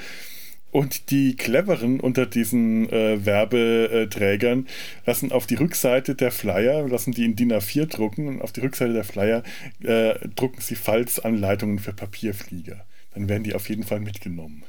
[0.72, 4.68] Und die Cleveren unter diesen äh, Werbeträgern
[5.06, 8.60] lassen auf die Rückseite der Flyer, lassen die in DIN A4 drucken und auf die
[8.60, 9.44] Rückseite der Flyer
[9.84, 12.86] äh, drucken sie Falzanleitungen für Papierflieger
[13.20, 14.64] dann werden die auf jeden Fall mitgenommen.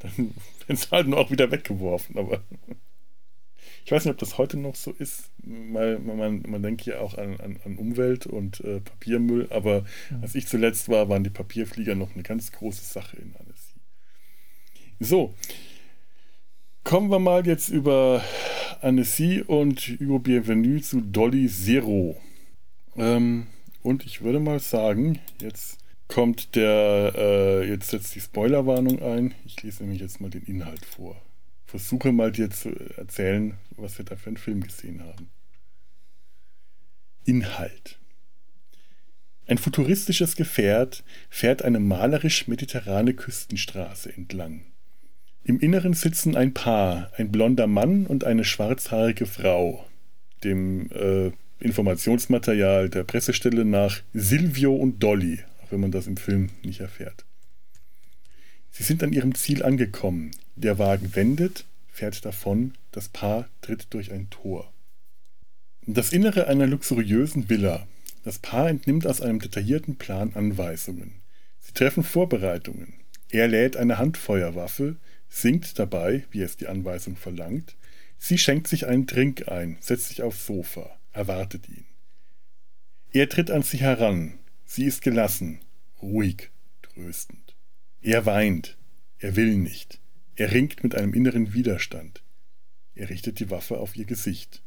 [0.00, 0.12] Dann
[0.66, 2.42] werden sie halt nur auch wieder weggeworfen, aber
[3.84, 7.16] ich weiß nicht, ob das heute noch so ist, weil man, man denkt ja auch
[7.16, 10.18] an, an, an Umwelt und äh, Papiermüll, aber ja.
[10.20, 13.80] als ich zuletzt war, waren die Papierflieger noch eine ganz große Sache in Annecy.
[15.00, 15.34] So,
[16.84, 18.22] kommen wir mal jetzt über
[18.82, 22.20] Annecy und über Bienvenue zu Dolly Zero.
[22.96, 23.46] Ähm,
[23.82, 29.34] und ich würde mal sagen, jetzt kommt der, äh, jetzt setzt die Spoilerwarnung ein.
[29.44, 31.20] Ich lese nämlich jetzt mal den Inhalt vor.
[31.66, 35.28] Versuche mal dir zu erzählen, was wir da für einen Film gesehen haben.
[37.24, 37.98] Inhalt.
[39.46, 44.62] Ein futuristisches Gefährt fährt eine malerisch-mediterrane Küstenstraße entlang.
[45.44, 49.86] Im Inneren sitzen ein Paar, ein blonder Mann und eine schwarzhaarige Frau.
[50.44, 55.40] Dem äh, Informationsmaterial der Pressestelle nach Silvio und Dolly,
[55.70, 57.24] wenn man das im Film nicht erfährt.
[58.70, 60.30] Sie sind an ihrem Ziel angekommen.
[60.56, 64.72] Der Wagen wendet, fährt davon, das Paar tritt durch ein Tor.
[65.86, 67.86] Das Innere einer luxuriösen Villa.
[68.24, 71.14] Das Paar entnimmt aus einem detaillierten Plan Anweisungen.
[71.60, 72.94] Sie treffen Vorbereitungen.
[73.30, 74.96] Er lädt eine Handfeuerwaffe,
[75.28, 77.76] singt dabei, wie es die Anweisung verlangt.
[78.18, 81.84] Sie schenkt sich einen Trink ein, setzt sich aufs Sofa, erwartet ihn.
[83.12, 84.34] Er tritt an sie heran,
[84.70, 85.60] Sie ist gelassen,
[86.02, 86.50] ruhig,
[86.82, 87.56] tröstend.
[88.02, 88.76] Er weint,
[89.18, 89.98] er will nicht,
[90.36, 92.22] er ringt mit einem inneren Widerstand.
[92.94, 94.62] Er richtet die Waffe auf ihr Gesicht.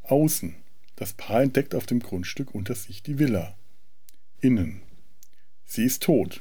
[0.00, 0.56] Außen,
[0.96, 3.58] das Paar entdeckt auf dem Grundstück unter sich die Villa.
[4.40, 4.80] Innen,
[5.66, 6.40] sie ist tot.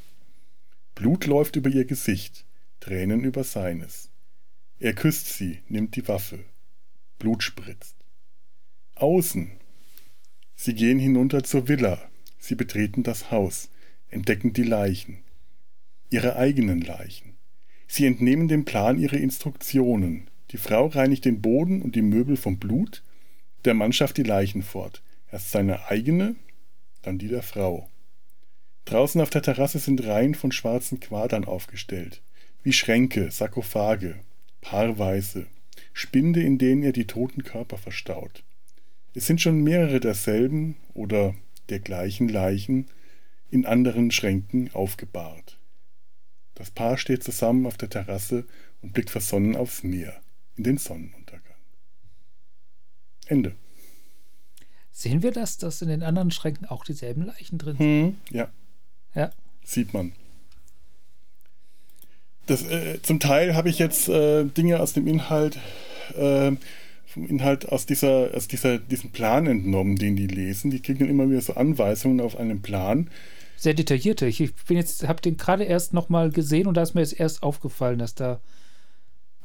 [0.96, 2.46] Blut läuft über ihr Gesicht,
[2.80, 4.10] Tränen über seines.
[4.80, 6.46] Er küsst sie, nimmt die Waffe.
[7.20, 7.98] Blut spritzt.
[8.96, 9.52] Außen,
[10.56, 12.09] sie gehen hinunter zur Villa,
[12.40, 13.70] Sie betreten das Haus,
[14.10, 15.20] entdecken die Leichen,
[16.10, 17.36] ihre eigenen Leichen.
[17.88, 20.30] Sie entnehmen dem Plan ihre Instruktionen.
[20.52, 23.04] Die Frau reinigt den Boden und die Möbel vom Blut,
[23.66, 25.04] der Mann schafft die Leichen fort.
[25.32, 26.36] Erst seine eigene,
[27.02, 27.90] dann die der Frau.
[28.86, 32.22] Draußen auf der Terrasse sind Reihen von schwarzen Quadern aufgestellt,
[32.64, 34.16] wie Schränke, Sarkophage,
[34.62, 35.46] paarweise,
[35.94, 38.44] Spinde, in denen er die toten Körper verstaut.
[39.14, 41.36] Es sind schon mehrere derselben oder
[41.70, 42.88] der gleichen Leichen
[43.50, 45.58] in anderen Schränken aufgebahrt.
[46.56, 48.46] Das Paar steht zusammen auf der Terrasse
[48.82, 50.22] und blickt versonnen aufs Meer,
[50.56, 51.56] in den Sonnenuntergang.
[53.28, 53.56] Ende.
[54.92, 57.88] Sehen wir das, dass in den anderen Schränken auch dieselben Leichen drin sind?
[57.88, 58.50] Hm, ja.
[59.16, 59.32] Ja.
[59.64, 60.12] Sieht man.
[62.48, 65.58] Das, äh, zum Teil habe ich jetzt äh, Dinge aus dem Inhalt
[66.16, 66.52] äh,
[67.10, 70.70] vom Inhalt aus dieser, aus dieser, diesem Plan entnommen, den die lesen.
[70.70, 73.10] Die kriegen dann immer wieder so Anweisungen auf einen Plan.
[73.58, 74.28] Sehr detaillierte.
[74.28, 77.42] Ich bin jetzt, habe den gerade erst nochmal gesehen und da ist mir jetzt erst
[77.44, 78.40] aufgefallen, dass da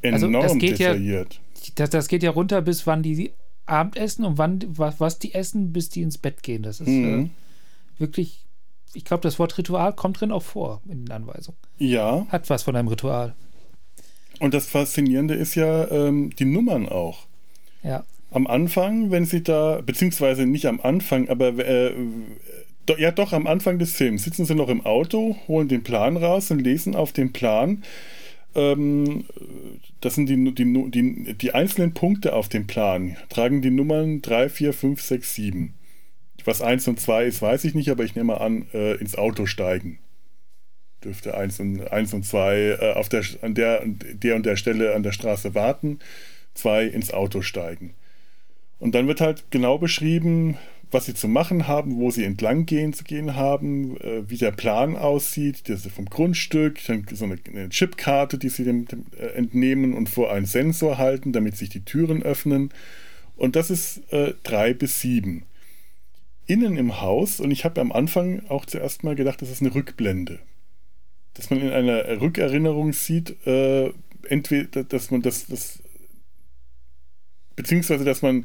[0.03, 1.41] enorm also das geht detailliert.
[1.63, 3.33] Ja, das, das geht ja runter bis wann die
[3.67, 6.63] Abendessen und wann was, was die essen, bis die ins Bett gehen.
[6.63, 7.25] Das ist mhm.
[7.25, 8.45] äh, wirklich,
[8.93, 11.57] ich glaube, das Wort Ritual kommt drin auch vor in den Anweisungen.
[11.79, 12.27] Ja.
[12.29, 13.35] Hat was von einem Ritual.
[14.39, 17.27] Und das Faszinierende ist ja ähm, die Nummern auch.
[17.85, 18.05] Ja.
[18.33, 21.93] Am Anfang, wenn sie da, beziehungsweise nicht am Anfang, aber äh,
[22.87, 26.17] do, ja doch am Anfang des Films, sitzen sie noch im Auto, holen den Plan
[26.17, 27.85] raus und lesen auf dem Plan
[28.55, 29.25] ähm,
[30.01, 34.49] das sind die, die, die, die einzelnen Punkte auf dem Plan, tragen die Nummern 3,
[34.49, 35.75] 4, 5, 6, 7.
[36.45, 39.47] Was 1 und 2 ist, weiß ich nicht, aber ich nehme an, äh, ins Auto
[39.47, 39.99] steigen.
[41.03, 44.95] Dürfte 1 und, 1 und 2 äh, auf der, an der, der und der Stelle
[44.95, 46.01] an der Straße warten,
[46.55, 47.95] 2 ins Auto steigen.
[48.79, 50.57] Und dann wird halt genau beschrieben,
[50.91, 54.53] was sie zu machen haben, wo sie entlang gehen zu gehen haben, äh, wie der
[54.53, 59.27] Plan aussieht, das vom Grundstück, dann so eine, eine Chipkarte, die sie dem, dem äh,
[59.35, 62.71] entnehmen und vor einen Sensor halten, damit sich die Türen öffnen.
[63.37, 65.45] Und das ist äh, drei bis sieben.
[66.47, 69.75] Innen im Haus, und ich habe am Anfang auch zuerst mal gedacht, das ist eine
[69.75, 70.39] Rückblende.
[71.35, 73.91] Dass man in einer Rückerinnerung sieht, äh,
[74.29, 75.81] entweder, dass man das, das
[77.57, 78.45] beziehungsweise dass man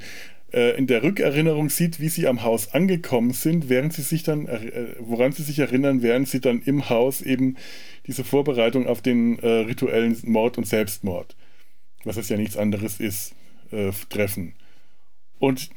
[0.51, 4.47] äh, in der Rückerinnerung sieht, wie sie am Haus angekommen sind, während sie sich dann,
[4.47, 7.55] äh, woran sie sich erinnern, während sie dann im Haus eben
[8.07, 11.35] diese Vorbereitung auf den äh, rituellen Mord und Selbstmord,
[12.03, 13.35] was es ja nichts anderes ist,
[13.71, 14.53] äh, treffen.
[15.37, 15.69] Und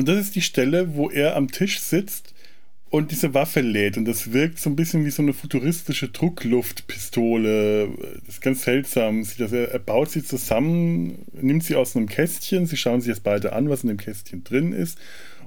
[0.00, 2.32] Und das ist die Stelle, wo er am Tisch sitzt
[2.88, 3.98] und diese Waffe lädt.
[3.98, 7.90] Und das wirkt so ein bisschen wie so eine futuristische Druckluftpistole.
[8.24, 9.26] Das ist ganz seltsam.
[9.38, 12.64] Er baut sie zusammen, nimmt sie aus einem Kästchen.
[12.64, 14.96] Sie schauen sich jetzt beide an, was in dem Kästchen drin ist.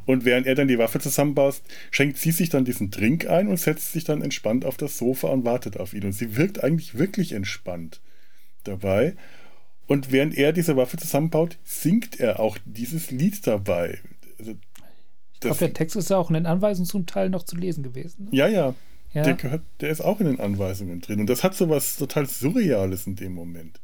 [0.06, 3.60] Und während er dann die Waffe zusammenbaut, schenkt sie sich dann diesen Drink ein und
[3.60, 6.04] setzt sich dann entspannt auf das Sofa und wartet auf ihn.
[6.04, 8.02] Und sie wirkt eigentlich wirklich entspannt
[8.66, 9.16] dabei.
[9.88, 13.98] Und während er diese Waffe zusammenbaut, singt er auch dieses Lied dabei.
[14.44, 14.60] Also,
[15.34, 17.84] ich glaube, der Text ist ja auch in den Anweisungen zum Teil noch zu lesen
[17.84, 18.26] gewesen.
[18.26, 18.30] Ne?
[18.32, 18.76] Ja, ja.
[19.14, 19.24] ja.
[19.24, 21.20] Der, gehört, der ist auch in den Anweisungen drin.
[21.20, 23.80] Und das hat so was total Surreales in dem Moment.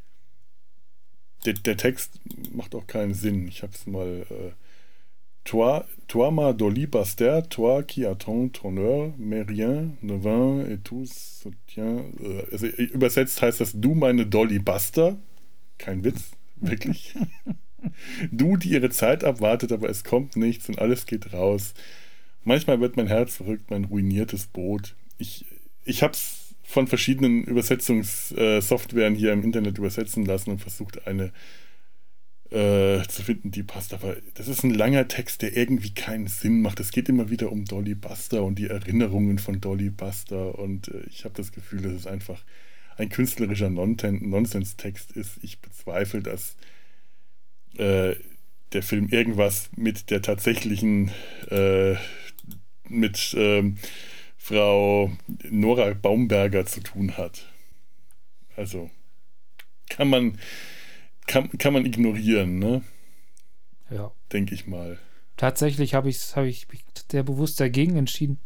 [1.45, 2.19] Der, der Text
[2.51, 3.47] macht auch keinen Sinn.
[3.47, 4.25] Ich habe es mal.
[4.29, 4.51] Äh,
[5.45, 10.83] toi, toi ma doli baster, toi qui attends ton heure, mais rien ne vin et
[10.83, 12.03] tout soutien.
[12.21, 15.17] Äh, also übersetzt heißt das, du meine Dolly Buster.
[15.77, 17.15] Kein Witz, wirklich.
[18.31, 21.73] Du, die ihre Zeit abwartet, aber es kommt nichts und alles geht raus.
[22.43, 24.95] Manchmal wird mein Herz verrückt, mein ruiniertes Boot.
[25.17, 25.45] Ich,
[25.85, 31.31] ich habe es von verschiedenen Übersetzungssoftwaren hier im Internet übersetzen lassen und versucht eine
[32.51, 33.93] äh, zu finden, die passt.
[33.93, 36.79] Aber das ist ein langer Text, der irgendwie keinen Sinn macht.
[36.79, 40.57] Es geht immer wieder um Dolly Buster und die Erinnerungen von Dolly Buster.
[40.57, 42.43] Und äh, ich habe das Gefühl, dass es einfach
[42.97, 45.39] ein künstlerischer Nonsens-Text ist.
[45.41, 46.55] Ich bezweifle, dass
[47.79, 48.15] äh,
[48.73, 51.11] der Film irgendwas mit der tatsächlichen,
[51.49, 51.95] äh,
[52.87, 53.77] mit ähm,
[54.37, 55.11] Frau
[55.49, 57.45] Nora Baumberger zu tun hat.
[58.55, 58.89] Also
[59.89, 60.37] kann man,
[61.27, 62.83] kann, kann man ignorieren, ne?
[63.89, 64.11] Ja.
[64.31, 64.99] Denke ich mal.
[65.37, 68.39] tatsächlich habe ich, hab ich mich sehr bewusst dagegen entschieden,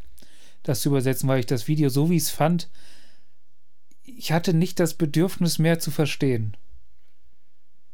[0.61, 2.69] das zu übersetzen, weil ich das Video so wie ich es fand,
[4.03, 6.55] ich hatte nicht das Bedürfnis mehr zu verstehen.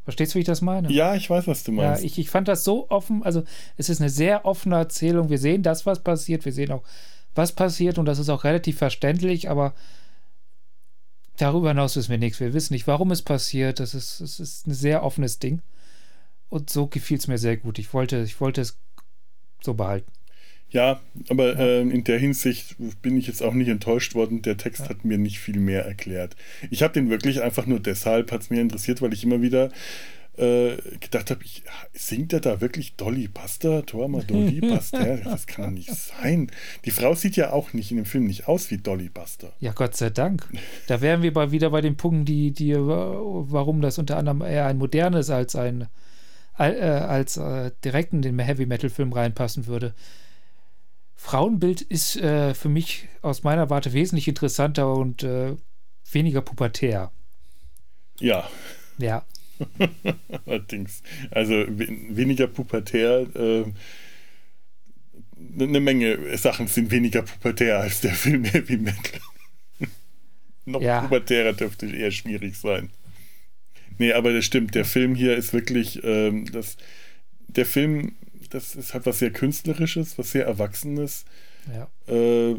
[0.03, 0.91] Verstehst du, wie ich das meine?
[0.91, 2.01] Ja, ich weiß, was du meinst.
[2.01, 3.43] Ja, ich, ich fand das so offen, also
[3.77, 5.29] es ist eine sehr offene Erzählung.
[5.29, 6.83] Wir sehen das, was passiert, wir sehen auch,
[7.35, 9.73] was passiert und das ist auch relativ verständlich, aber
[11.37, 12.39] darüber hinaus wissen wir nichts.
[12.39, 13.79] Wir wissen nicht, warum es passiert.
[13.79, 15.61] Das ist, das ist ein sehr offenes Ding.
[16.49, 17.79] Und so gefiel es mir sehr gut.
[17.79, 18.77] Ich wollte, ich wollte es
[19.61, 20.11] so behalten.
[20.71, 20.99] Ja,
[21.29, 21.59] aber ja.
[21.59, 24.41] Äh, in der Hinsicht bin ich jetzt auch nicht enttäuscht worden.
[24.41, 24.89] Der Text ja.
[24.89, 26.35] hat mir nicht viel mehr erklärt.
[26.69, 29.71] Ich habe den wirklich einfach nur deshalb, hat es mir interessiert, weil ich immer wieder
[30.37, 31.41] äh, gedacht habe,
[31.93, 33.85] singt er da wirklich Dolly Buster?
[33.85, 35.17] Torma Dolly Buster?
[35.17, 36.51] Das kann doch nicht sein.
[36.85, 39.51] Die Frau sieht ja auch nicht in dem Film nicht aus wie Dolly Buster.
[39.59, 40.47] Ja, Gott sei Dank.
[40.87, 44.67] Da wären wir bei, wieder bei den Punkten, die, die, warum das unter anderem eher
[44.67, 45.87] ein modernes als ein
[46.57, 49.93] äh, als äh, direkt in den Heavy Metal Film reinpassen würde.
[51.21, 55.53] Frauenbild ist äh, für mich aus meiner Warte wesentlich interessanter und äh,
[56.09, 57.11] weniger pubertär.
[58.21, 58.49] Ja.
[58.97, 59.25] Ja.
[60.45, 61.03] Allerdings.
[61.29, 63.27] Also weniger pubertär.
[63.35, 63.65] Äh,
[65.61, 69.19] eine Menge Sachen sind weniger pubertär als der Film Heavy Metal.
[70.65, 71.01] Noch ja.
[71.01, 72.91] pubertärer dürfte eher schwierig sein.
[73.97, 74.73] Nee, aber das stimmt.
[74.73, 76.77] Der Film hier ist wirklich, ähm, das,
[77.49, 78.13] der Film
[78.49, 81.25] das ist halt was sehr Künstlerisches, was sehr Erwachsenes.
[81.73, 82.13] Ja.
[82.13, 82.55] Äh,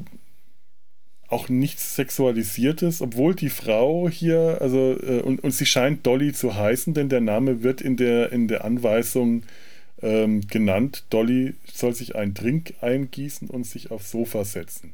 [1.28, 6.56] auch nichts Sexualisiertes, obwohl die Frau hier, also, äh, und, und sie scheint Dolly zu
[6.56, 9.44] heißen, denn der Name wird in der, in der Anweisung
[10.02, 11.04] ähm, genannt.
[11.10, 14.92] Dolly soll sich einen Drink eingießen und sich aufs Sofa setzen.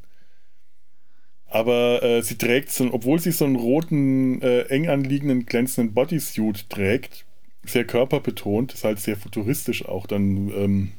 [1.48, 6.68] Aber äh, sie trägt so, obwohl sie so einen roten, äh, eng anliegenden, glänzenden Bodysuit
[6.68, 7.25] trägt,
[7.70, 10.92] sehr körperbetont, ist halt sehr futuristisch auch dann, ähm,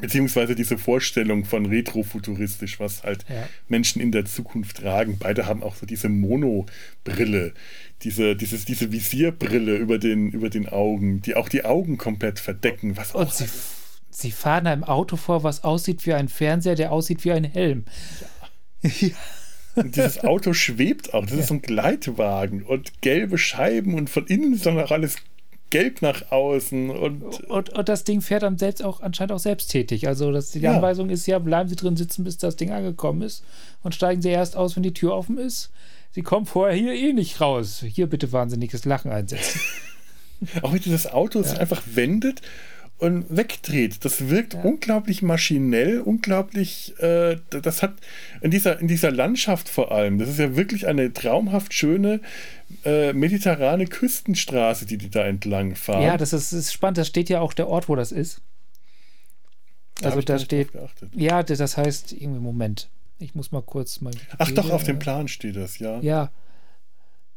[0.00, 3.48] beziehungsweise diese Vorstellung von retrofuturistisch, was halt ja.
[3.68, 5.18] Menschen in der Zukunft tragen.
[5.18, 7.54] Beide haben auch so diese Mono-Brille,
[8.02, 12.96] diese, dieses, diese Visierbrille über den, über den Augen, die auch die Augen komplett verdecken.
[12.96, 13.46] Was Und sie,
[14.10, 17.84] sie fahren einem Auto vor, was aussieht wie ein Fernseher, der aussieht wie ein Helm.
[18.82, 18.90] Ja.
[19.00, 19.16] ja.
[19.76, 21.22] Und dieses Auto schwebt auch.
[21.22, 21.40] Das ja.
[21.40, 25.16] ist so ein Gleitwagen und gelbe Scheiben und von innen ist dann auch alles
[25.70, 30.06] gelb nach außen und, und, und das Ding fährt dann selbst auch anscheinend auch selbsttätig.
[30.06, 30.74] Also das, die ja.
[30.74, 33.44] Anweisung ist ja, bleiben Sie drin sitzen, bis das Ding angekommen ist
[33.82, 35.70] und steigen Sie erst aus, wenn die Tür offen ist.
[36.12, 37.84] Sie kommen vorher hier eh nicht raus.
[37.86, 39.60] Hier bitte wahnsinniges Lachen einsetzen.
[40.62, 41.44] auch wie dieses Auto ja.
[41.44, 42.42] sich einfach wendet
[42.98, 44.04] und wegdreht.
[44.04, 44.62] Das wirkt ja.
[44.62, 47.94] unglaublich maschinell, unglaublich, äh, das hat
[48.40, 52.20] in dieser, in dieser Landschaft vor allem, das ist ja wirklich eine traumhaft schöne
[52.84, 56.02] äh, mediterrane Küstenstraße, die die da entlang fahren.
[56.02, 58.40] Ja, das ist, ist spannend, da steht ja auch der Ort, wo das ist.
[60.02, 60.68] Also da steht,
[61.14, 64.12] ja, das heißt, irgendwie, Moment, ich muss mal kurz mal.
[64.36, 66.00] Ach doch, auf dem Plan steht das, ja.
[66.00, 66.30] Ja.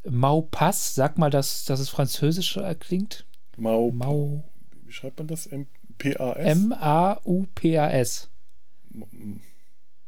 [0.08, 3.24] Maupass, sag mal, dass, dass es französisch klingt.
[3.56, 3.90] Mau.
[3.90, 4.44] Mau
[4.90, 5.46] wie schreibt man das?
[5.46, 6.58] M-P-A-S?
[6.58, 8.28] M-A-U-P-A-S.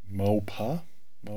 [0.08, 0.82] Maupa?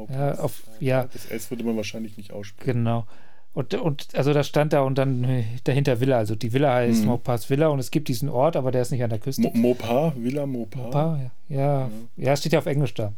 [0.10, 1.08] Ja, auf, ja.
[1.14, 2.80] Das S würde man wahrscheinlich nicht aussprechen.
[2.80, 3.06] Genau.
[3.54, 6.18] Und, und also da stand da und dann dahinter Villa.
[6.18, 7.06] Also die Villa heißt hm.
[7.06, 9.52] Maupas Villa und es gibt diesen Ort, aber der ist nicht an der Küste.
[9.54, 10.80] Mopa, Villa Mopa.
[10.80, 11.56] Mopa ja.
[11.56, 11.62] Ja.
[11.82, 11.90] ja.
[12.18, 13.14] ja, steht ja auf Englisch da,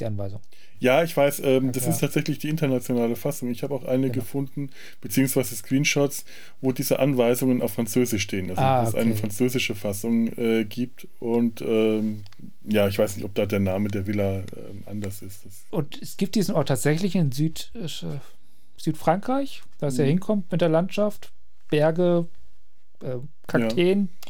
[0.00, 0.40] die Anweisung.
[0.80, 3.48] Ja, ich weiß, ähm, das ist tatsächlich die internationale Fassung.
[3.50, 4.22] Ich habe auch eine genau.
[4.22, 4.70] gefunden,
[5.00, 6.24] beziehungsweise Screenshots,
[6.60, 8.50] wo diese Anweisungen auf Französisch stehen.
[8.50, 11.08] Also ah, dass es eine französische Fassung äh, gibt.
[11.20, 12.24] Und ähm,
[12.64, 14.44] ja, ich weiß nicht, ob da der Name der Villa äh,
[14.86, 15.46] anders ist.
[15.46, 17.88] Das und es gibt diesen Ort tatsächlich in Süd, äh,
[18.76, 20.00] Südfrankreich, da es mhm.
[20.00, 21.32] ja hinkommt mit der Landschaft,
[21.70, 22.26] Berge,
[23.00, 23.16] äh,
[23.46, 24.08] Kakteen.
[24.12, 24.23] Ja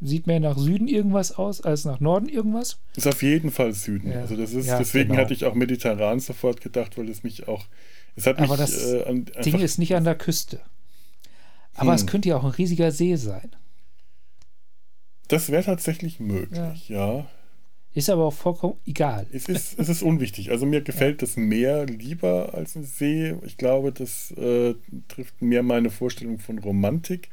[0.00, 2.78] sieht mehr nach Süden irgendwas aus als nach Norden irgendwas.
[2.96, 4.10] Ist auf jeden Fall Süden.
[4.10, 4.20] Ja.
[4.20, 5.20] Also das ist, ja, deswegen genau.
[5.22, 7.66] hatte ich auch mediterran sofort gedacht, weil es mich auch.
[8.16, 10.60] Es hat Aber mich, das äh, an, Ding ist nicht an der Küste.
[11.74, 11.96] Aber hm.
[11.96, 13.50] es könnte ja auch ein riesiger See sein.
[15.28, 17.18] Das wäre tatsächlich möglich, ja.
[17.18, 17.26] ja.
[17.92, 19.26] Ist aber auch vollkommen egal.
[19.32, 20.50] Es ist, es ist unwichtig.
[20.50, 23.34] Also mir gefällt das Meer lieber als ein See.
[23.44, 24.74] Ich glaube, das äh,
[25.08, 27.30] trifft mehr meine Vorstellung von Romantik.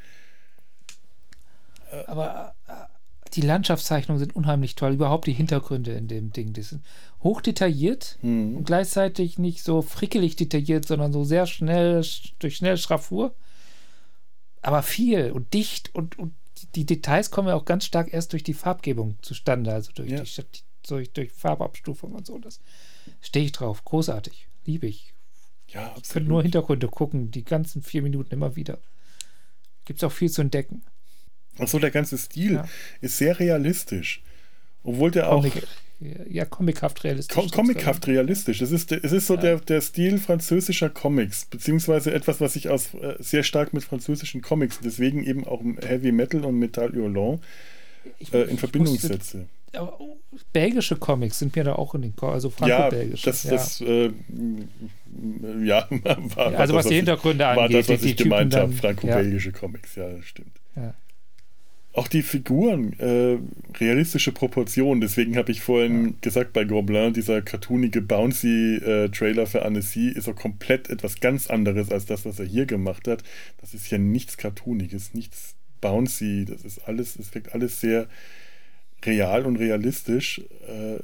[2.06, 2.54] Aber
[3.34, 4.94] die Landschaftszeichnungen sind unheimlich toll.
[4.94, 6.52] Überhaupt die Hintergründe in dem Ding.
[6.52, 6.84] Die sind
[7.22, 8.56] hochdetailliert mhm.
[8.56, 12.04] und gleichzeitig nicht so frickelig detailliert, sondern so sehr schnell,
[12.38, 13.34] durch schnelle Schraffur.
[14.62, 16.34] Aber viel und dicht und, und
[16.74, 20.22] die Details kommen ja auch ganz stark erst durch die Farbgebung zustande, also durch, ja.
[20.22, 22.38] die, durch, durch Farbabstufung und so.
[22.38, 22.60] Das
[23.20, 23.84] stehe ich drauf.
[23.84, 24.48] Großartig.
[24.64, 25.14] Liebe ich.
[25.68, 26.04] Ja, absolut.
[26.04, 28.78] Ich könnte nur Hintergründe gucken, die ganzen vier Minuten immer wieder.
[29.84, 30.82] Gibt es auch viel zu entdecken.
[31.58, 32.68] Auch so der ganze Stil ja.
[33.00, 34.22] ist sehr realistisch.
[34.84, 35.44] Obwohl der auch.
[36.28, 37.34] Ja, comichaft realistisch.
[37.34, 38.60] Com comichaft realistisch.
[38.60, 39.40] Es ist, es ist so ja.
[39.40, 44.40] der, der Stil französischer Comics, beziehungsweise etwas, was ich aus, äh, sehr stark mit französischen
[44.40, 47.42] Comics, deswegen eben auch Heavy Metal und Metal Hurlant
[48.32, 49.46] äh, in Verbindung musste, setze.
[50.52, 53.26] belgische Comics sind mir da auch in den Kopf, also franco-belgische.
[53.26, 54.12] Ja, das, das äh,
[55.64, 57.60] ja, war, also was, was die Hintergründe ich, angeht.
[57.60, 60.52] War das, was ich gemeint habe, franco-belgische Comics, ja, das stimmt.
[60.76, 60.94] Ja
[61.92, 63.38] auch die Figuren, äh,
[63.78, 65.00] realistische Proportionen.
[65.00, 66.12] Deswegen habe ich vorhin ja.
[66.20, 71.90] gesagt, bei Gobelin, dieser cartoonige Bouncy-Trailer äh, für Annecy ist auch komplett etwas ganz anderes
[71.90, 73.24] als das, was er hier gemacht hat.
[73.60, 76.44] Das ist ja nichts Cartooniges, nichts Bouncy.
[76.44, 78.06] Das ist alles, es wirkt alles sehr
[79.04, 80.42] real und realistisch.
[80.68, 81.02] Äh,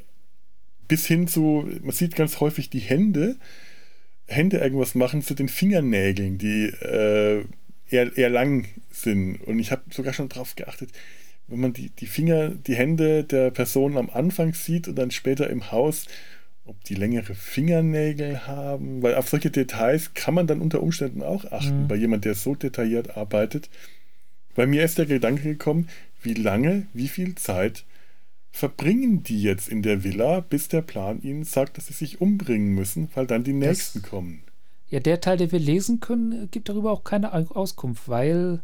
[0.87, 3.37] bis hin zu, man sieht ganz häufig die Hände,
[4.27, 7.45] Hände irgendwas machen zu den Fingernägeln, die äh,
[7.95, 9.37] eher, eher lang sind.
[9.47, 10.91] Und ich habe sogar schon darauf geachtet,
[11.49, 15.49] wenn man die, die Finger, die Hände der Person am Anfang sieht und dann später
[15.49, 16.07] im Haus,
[16.65, 21.45] ob die längere Fingernägel haben, weil auf solche Details kann man dann unter Umständen auch
[21.53, 21.89] achten, mhm.
[21.89, 23.69] bei jemand, der so detailliert arbeitet.
[24.55, 25.89] Bei mir ist der Gedanke gekommen,
[26.23, 27.85] wie lange, wie viel Zeit
[28.51, 32.73] verbringen die jetzt in der Villa, bis der Plan ihnen sagt, dass sie sich umbringen
[32.73, 34.44] müssen, weil dann die nächsten das, kommen.
[34.95, 38.63] Ja, der Teil, den wir lesen können, gibt darüber auch keine Auskunft, weil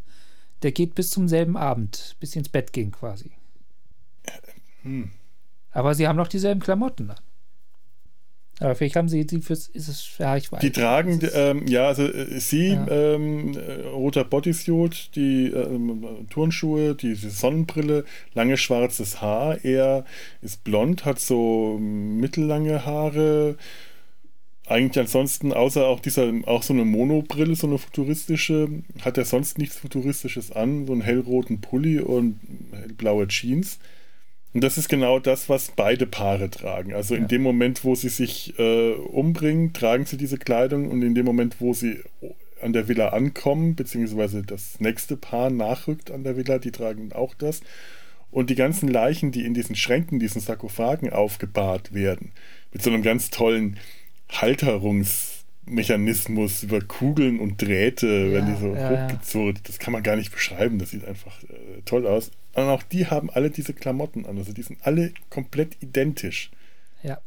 [0.62, 3.33] der geht bis zum selben Abend, bis sie ins Bett gehen quasi.
[4.85, 5.11] Hm.
[5.72, 7.18] Aber sie haben noch dieselben Klamotten an.
[8.61, 10.61] Aber vielleicht haben sie die fürs, ist es, ja, ich weiß.
[10.61, 12.87] Die tragen, ähm, ja, also äh, sie, ja.
[12.87, 18.05] ähm, äh, roter Bodysuit, die ähm, Turnschuhe, diese Sonnenbrille,
[18.35, 19.64] lange schwarzes Haar.
[19.64, 20.05] Er
[20.43, 23.57] ist blond, hat so mittellange Haare,
[24.70, 28.68] eigentlich ansonsten, außer auch dieser, auch so eine Monobrille, so eine futuristische,
[29.02, 32.38] hat er sonst nichts Futuristisches an, so einen hellroten Pulli und
[32.96, 33.78] blaue Jeans.
[34.52, 36.94] Und das ist genau das, was beide Paare tragen.
[36.94, 41.14] Also in dem Moment, wo sie sich äh, umbringen, tragen sie diese Kleidung und in
[41.14, 42.00] dem Moment, wo sie
[42.60, 47.34] an der Villa ankommen, beziehungsweise das nächste Paar nachrückt an der Villa, die tragen auch
[47.34, 47.60] das.
[48.30, 52.32] Und die ganzen Leichen, die in diesen Schränken, diesen Sarkophagen aufgebahrt werden,
[52.72, 53.76] mit so einem ganz tollen
[54.33, 59.61] Halterungsmechanismus über Kugeln und Drähte, ja, wenn die so ja, hochgezogen, ja.
[59.64, 62.31] das kann man gar nicht beschreiben, das sieht einfach äh, toll aus.
[62.55, 66.51] Und auch die haben alle diese Klamotten an, also die sind alle komplett identisch.
[67.03, 67.20] Ja.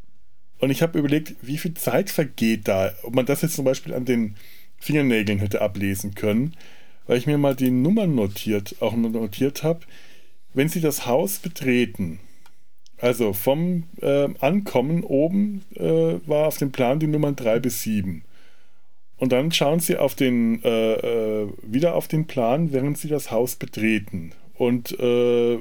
[0.60, 3.94] Und ich habe überlegt, wie viel Zeit vergeht da, ob man das jetzt zum Beispiel
[3.94, 4.36] an den
[4.78, 6.56] Fingernägeln hätte ablesen können,
[7.08, 9.82] weil ich mir mal die Nummern notiert, auch notiert habe.
[10.54, 12.20] Wenn Sie das Haus betreten,
[13.04, 18.24] also vom äh, Ankommen oben äh, war auf dem Plan die Nummern 3 bis 7.
[19.18, 23.30] Und dann schauen Sie auf den, äh, äh, wieder auf den Plan, während Sie das
[23.30, 24.32] Haus betreten.
[24.54, 25.60] Und äh,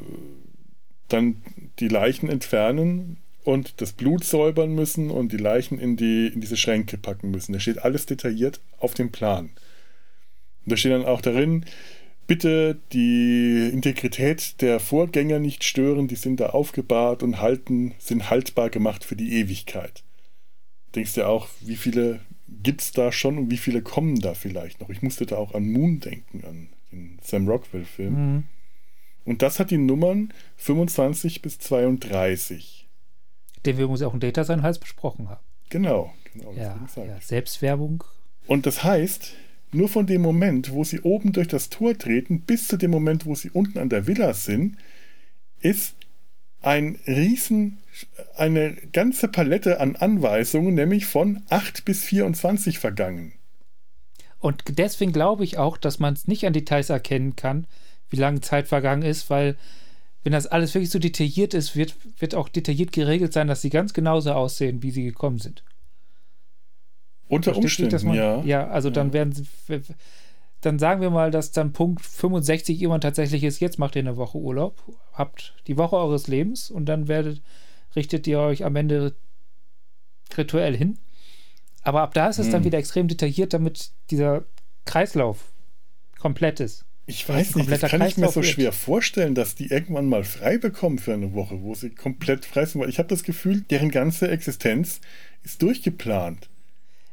[1.08, 1.42] dann
[1.80, 6.56] die Leichen entfernen und das Blut säubern müssen und die Leichen in, die, in diese
[6.56, 7.52] Schränke packen müssen.
[7.52, 9.46] Da steht alles detailliert auf dem Plan.
[10.64, 11.64] Und da steht dann auch darin,
[12.32, 18.70] bitte die Integrität der Vorgänger nicht stören, die sind da aufgebahrt und halten, sind haltbar
[18.70, 20.02] gemacht für die Ewigkeit.
[20.94, 24.80] Denkst du auch, wie viele gibt es da schon und wie viele kommen da vielleicht
[24.80, 24.88] noch?
[24.88, 28.14] Ich musste da auch an Moon denken, an den Sam Rockwell-Film.
[28.14, 28.44] Mhm.
[29.26, 32.88] Und das hat die Nummern 25 bis 32.
[33.66, 35.44] Den wir uns auch in Data sein Hals besprochen haben.
[35.68, 36.54] Genau, genau.
[36.54, 38.04] Ja, ja, Selbstwerbung.
[38.46, 39.34] Und das heißt,
[39.74, 43.26] nur von dem Moment, wo sie oben durch das Tor treten, bis zu dem Moment,
[43.26, 44.76] wo sie unten an der Villa sind,
[45.60, 45.94] ist
[46.60, 47.78] ein riesen,
[48.36, 53.32] eine ganze Palette an Anweisungen, nämlich von 8 bis 24 vergangen.
[54.38, 57.66] Und deswegen glaube ich auch, dass man es nicht an Details erkennen kann,
[58.10, 59.56] wie lange Zeit vergangen ist, weil
[60.24, 63.70] wenn das alles wirklich so detailliert ist, wird, wird auch detailliert geregelt sein, dass sie
[63.70, 65.64] ganz genauso aussehen, wie sie gekommen sind.
[67.32, 68.42] Unter Umständen, man, ja.
[68.42, 68.92] Ja, also ja.
[68.92, 69.46] dann werden sie,
[70.60, 74.18] dann sagen wir mal, dass dann Punkt 65 irgendwann tatsächlich ist, jetzt macht ihr eine
[74.18, 74.82] Woche Urlaub,
[75.14, 77.40] habt die Woche eures Lebens und dann werdet,
[77.96, 79.14] richtet ihr euch am Ende
[80.36, 80.98] rituell hin.
[81.82, 82.52] Aber ab da ist es hm.
[82.52, 84.44] dann wieder extrem detailliert, damit dieser
[84.84, 85.52] Kreislauf
[86.18, 86.84] komplett ist.
[87.06, 88.46] Ich weiß nicht, das kann Kreislauf ich mir so wird.
[88.46, 92.66] schwer vorstellen, dass die irgendwann mal frei bekommen für eine Woche, wo sie komplett frei
[92.66, 95.00] sind, weil ich habe das Gefühl, deren ganze Existenz
[95.42, 96.50] ist durchgeplant.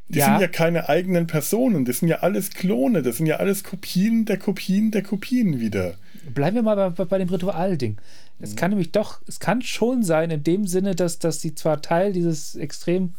[0.10, 0.26] Die ja.
[0.26, 4.26] sind ja keine eigenen Personen, das sind ja alles Klone, das sind ja alles Kopien
[4.26, 5.96] der Kopien der Kopien wieder.
[6.34, 7.98] Bleiben wir mal bei, bei dem Ritualding.
[8.40, 8.56] Es mhm.
[8.56, 12.12] kann nämlich doch, es kann schon sein, in dem Sinne, dass, dass sie zwar Teil
[12.12, 13.14] dieses extrem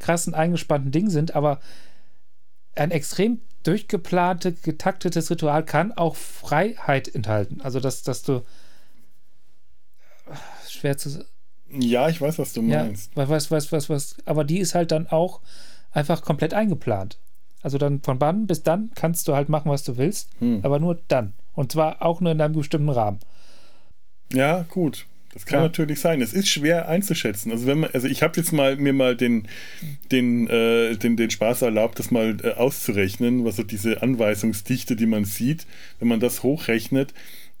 [0.00, 1.60] krassen, eingespannten Ding sind, aber
[2.74, 7.60] ein extrem durchgeplante, getaktetes Ritual kann auch Freiheit enthalten.
[7.60, 8.42] Also, dass, dass du
[10.68, 11.24] schwer zu.
[11.70, 13.12] Ja, ich weiß, was du meinst.
[13.16, 15.40] Ja, was, was, was, was, aber die ist halt dann auch
[15.94, 17.18] einfach komplett eingeplant.
[17.62, 20.60] Also dann von wann bis dann kannst du halt machen, was du willst, hm.
[20.62, 21.32] aber nur dann.
[21.54, 23.20] Und zwar auch nur in einem bestimmten Rahmen.
[24.32, 25.06] Ja, gut.
[25.32, 25.62] Das kann ja.
[25.64, 26.22] natürlich sein.
[26.22, 27.50] Es ist schwer einzuschätzen.
[27.50, 29.48] Also wenn man, also ich habe jetzt mal mir mal den,
[30.12, 35.06] den, äh, den, den Spaß erlaubt, das mal äh, auszurechnen, was so diese Anweisungsdichte, die
[35.06, 35.66] man sieht,
[35.98, 37.14] wenn man das hochrechnet,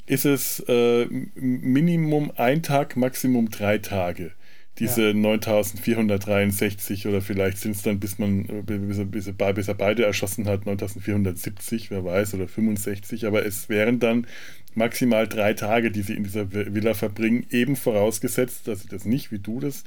[0.06, 4.32] ist es äh, Minimum ein Tag, Maximum drei Tage.
[4.78, 5.14] Diese ja.
[5.14, 10.04] 9463 oder vielleicht sind es dann, bis man, bis er, bis, er, bis er beide
[10.04, 14.26] erschossen hat, 9470, wer weiß, oder 65, aber es wären dann
[14.74, 19.30] maximal drei Tage, die sie in dieser Villa verbringen, eben vorausgesetzt, dass sie das nicht,
[19.30, 19.84] wie du das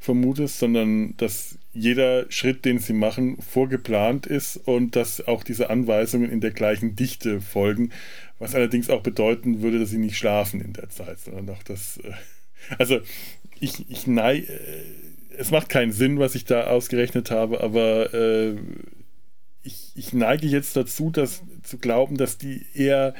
[0.00, 6.30] vermutest, sondern dass jeder Schritt, den sie machen, vorgeplant ist und dass auch diese Anweisungen
[6.30, 7.90] in der gleichen Dichte folgen,
[8.38, 11.98] was allerdings auch bedeuten würde, dass sie nicht schlafen in der Zeit, sondern auch das,
[11.98, 12.12] äh,
[12.78, 13.00] also
[13.60, 14.84] ich, ich neige, äh,
[15.36, 18.56] es macht keinen Sinn, was ich da ausgerechnet habe, aber äh,
[19.62, 23.14] ich, ich neige jetzt dazu, dass, zu glauben, dass die eher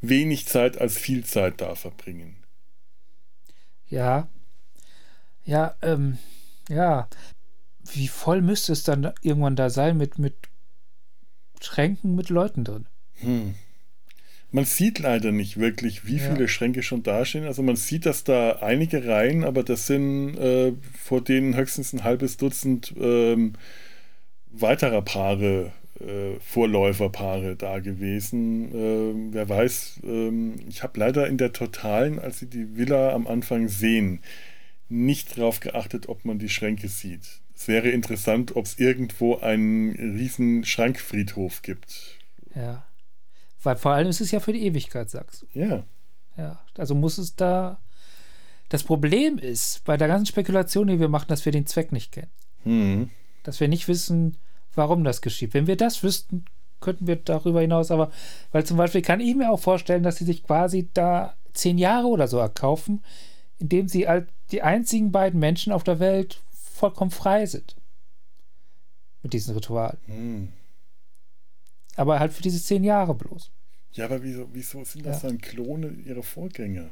[0.00, 2.36] wenig Zeit als viel Zeit da verbringen.
[3.88, 4.28] Ja.
[5.44, 6.18] Ja, ähm,
[6.68, 7.08] ja.
[7.92, 10.34] Wie voll müsste es dann irgendwann da sein mit, mit
[11.60, 12.86] Schränken mit Leuten drin?
[13.14, 13.54] Hm.
[14.50, 16.32] Man sieht leider nicht wirklich, wie ja.
[16.32, 17.44] viele Schränke schon dastehen.
[17.44, 22.02] Also man sieht, dass da einige Reihen, aber das sind äh, vor denen höchstens ein
[22.02, 23.54] halbes Dutzend ähm,
[24.50, 28.72] weiterer Paare äh, Vorläuferpaare da gewesen.
[28.72, 30.30] Äh, wer weiß, äh,
[30.68, 34.20] ich habe leider in der Totalen, als sie die Villa am Anfang sehen,
[34.88, 37.40] nicht darauf geachtet, ob man die Schränke sieht.
[37.54, 42.18] Es wäre interessant, ob es irgendwo einen riesen Schrankfriedhof gibt.
[42.54, 42.87] Ja.
[43.68, 45.46] Weil vor allem ist es ja für die Ewigkeit, sagst du.
[45.52, 45.84] Ja.
[46.38, 47.82] Ja, also muss es da.
[48.70, 52.12] Das Problem ist bei der ganzen Spekulation, die wir machen, dass wir den Zweck nicht
[52.12, 52.30] kennen.
[52.64, 53.10] Mhm.
[53.42, 54.38] Dass wir nicht wissen,
[54.74, 55.52] warum das geschieht.
[55.52, 56.46] Wenn wir das wüssten,
[56.80, 58.10] könnten wir darüber hinaus, aber,
[58.52, 62.06] weil zum Beispiel kann ich mir auch vorstellen, dass sie sich quasi da zehn Jahre
[62.06, 63.04] oder so erkaufen,
[63.58, 66.40] indem sie als die einzigen beiden Menschen auf der Welt
[66.72, 67.76] vollkommen frei sind.
[69.22, 69.98] Mit diesem Ritual.
[70.06, 70.54] Hm.
[71.96, 73.50] Aber halt für diese zehn Jahre bloß.
[73.92, 75.28] Ja, aber wieso, wieso sind das ja.
[75.28, 76.90] dann Klone ihrer Vorgänger?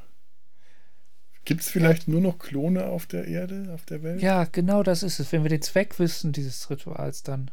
[1.45, 2.13] Gibt es vielleicht ja.
[2.13, 4.21] nur noch Klone auf der Erde, auf der Welt?
[4.21, 5.31] Ja, genau das ist es.
[5.31, 7.53] Wenn wir den Zweck wissen dieses Rituals, dann.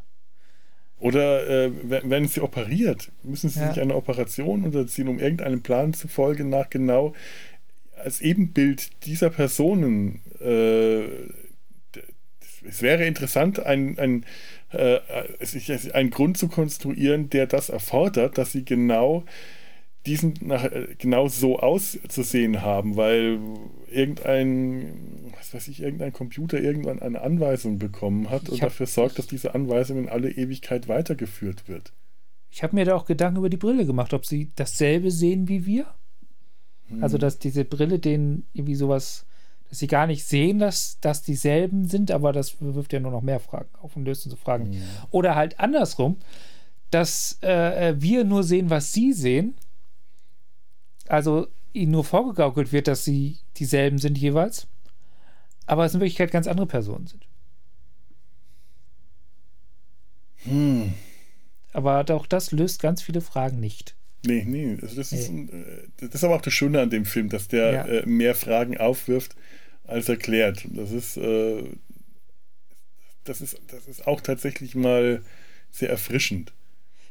[0.98, 3.12] Oder äh, werden sie operiert?
[3.22, 3.68] Müssen sie ja.
[3.68, 7.14] sich eine Operation unterziehen, um irgendeinem Plan zu folgen, nach genau
[7.96, 10.22] als Ebenbild dieser Personen?
[10.40, 11.04] Äh,
[12.66, 14.24] es wäre interessant, ein, ein,
[14.74, 19.24] äh, einen Grund zu konstruieren, der das erfordert, dass sie genau
[20.06, 23.38] diesen nach, äh, genau so auszusehen haben, weil
[23.90, 29.26] irgendein, was weiß ich, irgendein Computer irgendwann eine Anweisung bekommen hat und dafür sorgt, dass
[29.26, 31.92] diese Anweisung in alle Ewigkeit weitergeführt wird.
[32.50, 35.66] Ich habe mir da auch Gedanken über die Brille gemacht, ob sie dasselbe sehen wie
[35.66, 35.86] wir.
[36.88, 37.02] Hm.
[37.02, 39.26] Also, dass diese Brille denen irgendwie sowas,
[39.74, 43.40] sie gar nicht sehen, dass das dieselben sind, aber das wirft ja nur noch mehr
[43.40, 44.72] Fragen auf und löst unsere Fragen.
[44.72, 44.82] Hm.
[45.10, 46.16] Oder halt andersrum,
[46.90, 49.54] dass äh, äh wir nur sehen, was sie sehen
[51.08, 54.66] also ihnen nur vorgegaukelt wird, dass sie dieselben sind jeweils,
[55.66, 57.26] aber es in Wirklichkeit ganz andere Personen sind.
[60.44, 60.94] Hm.
[61.72, 63.96] Aber auch das löst ganz viele Fragen nicht.
[64.26, 64.78] Nee, nee.
[64.80, 65.18] Also das, nee.
[65.18, 67.84] Ist, äh, das ist aber auch das Schöne an dem Film, dass der ja.
[67.86, 69.34] äh, mehr Fragen aufwirft,
[69.84, 70.64] als erklärt.
[70.70, 71.64] Das ist, äh,
[73.24, 75.22] das ist, das ist auch tatsächlich mal
[75.70, 76.52] sehr erfrischend.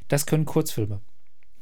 [0.08, 1.00] Das können Kurzfilme.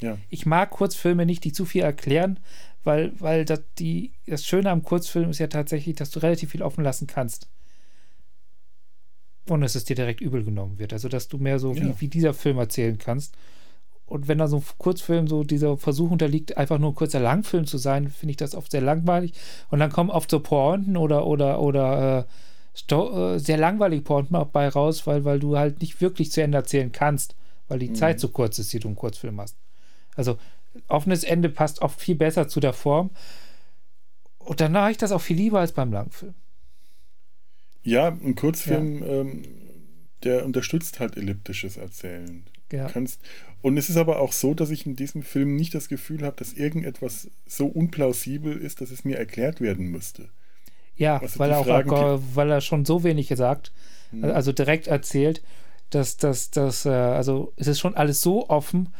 [0.00, 0.18] Ja.
[0.30, 2.40] Ich mag Kurzfilme nicht, die zu viel erklären,
[2.84, 6.62] weil, weil das, die, das Schöne am Kurzfilm ist ja tatsächlich, dass du relativ viel
[6.62, 7.48] offen lassen kannst.
[9.48, 10.92] Ohne dass es dir direkt übel genommen wird.
[10.92, 11.82] Also, dass du mehr so ja.
[11.82, 13.36] wie, wie dieser Film erzählen kannst.
[14.12, 17.66] Und wenn da so ein Kurzfilm so dieser Versuch unterliegt, einfach nur ein kurzer Langfilm
[17.66, 19.32] zu sein, finde ich das oft sehr langweilig.
[19.70, 22.26] Und dann kommen oft so Pointen oder, oder, oder
[22.90, 26.58] äh, äh sehr langweilige Pointen bei raus, weil, weil du halt nicht wirklich zu Ende
[26.58, 27.34] erzählen kannst,
[27.68, 27.94] weil die mhm.
[27.94, 29.56] Zeit zu kurz ist, die du im Kurzfilm hast.
[30.14, 30.36] Also
[30.88, 33.12] offenes Ende passt oft viel besser zu der Form.
[34.40, 36.34] Und dann mache ich das auch viel lieber als beim Langfilm.
[37.82, 39.06] Ja, ein Kurzfilm, ja.
[39.06, 39.42] Ähm,
[40.22, 42.44] der unterstützt halt elliptisches Erzählen.
[42.70, 42.88] Ja.
[42.88, 43.20] Kannst,
[43.62, 46.36] und es ist aber auch so, dass ich in diesem Film nicht das Gefühl habe,
[46.36, 50.28] dass irgendetwas so unplausibel ist, dass es mir erklärt werden müsste.
[50.96, 53.72] Ja, also weil, er auch, weil er schon so wenig gesagt,
[54.10, 54.24] hm.
[54.24, 55.42] also direkt erzählt,
[55.90, 58.90] dass, dass, dass äh, also es ist schon alles so offen,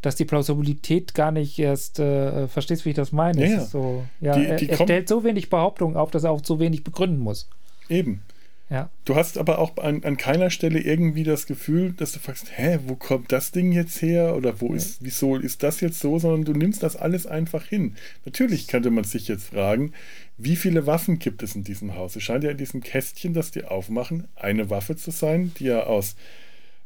[0.00, 3.44] dass die Plausibilität gar nicht erst, äh, verstehst du, wie ich das meine?
[3.44, 3.60] Ja, ja.
[3.64, 6.44] So, ja Die- er, die er kommt- stellt so wenig Behauptungen auf, dass er auch
[6.44, 7.48] so wenig begründen muss.
[7.88, 8.22] Eben.
[8.70, 8.90] Ja.
[9.06, 12.80] Du hast aber auch an, an keiner Stelle irgendwie das Gefühl, dass du fragst, hä,
[12.86, 14.36] wo kommt das Ding jetzt her?
[14.36, 16.18] Oder wo ist, wieso ist das jetzt so?
[16.18, 17.94] Sondern du nimmst das alles einfach hin.
[18.26, 19.92] Natürlich könnte man sich jetzt fragen,
[20.36, 22.14] wie viele Waffen gibt es in diesem Haus?
[22.14, 25.84] Es scheint ja in diesem Kästchen, das die aufmachen, eine Waffe zu sein, die ja
[25.84, 26.14] aus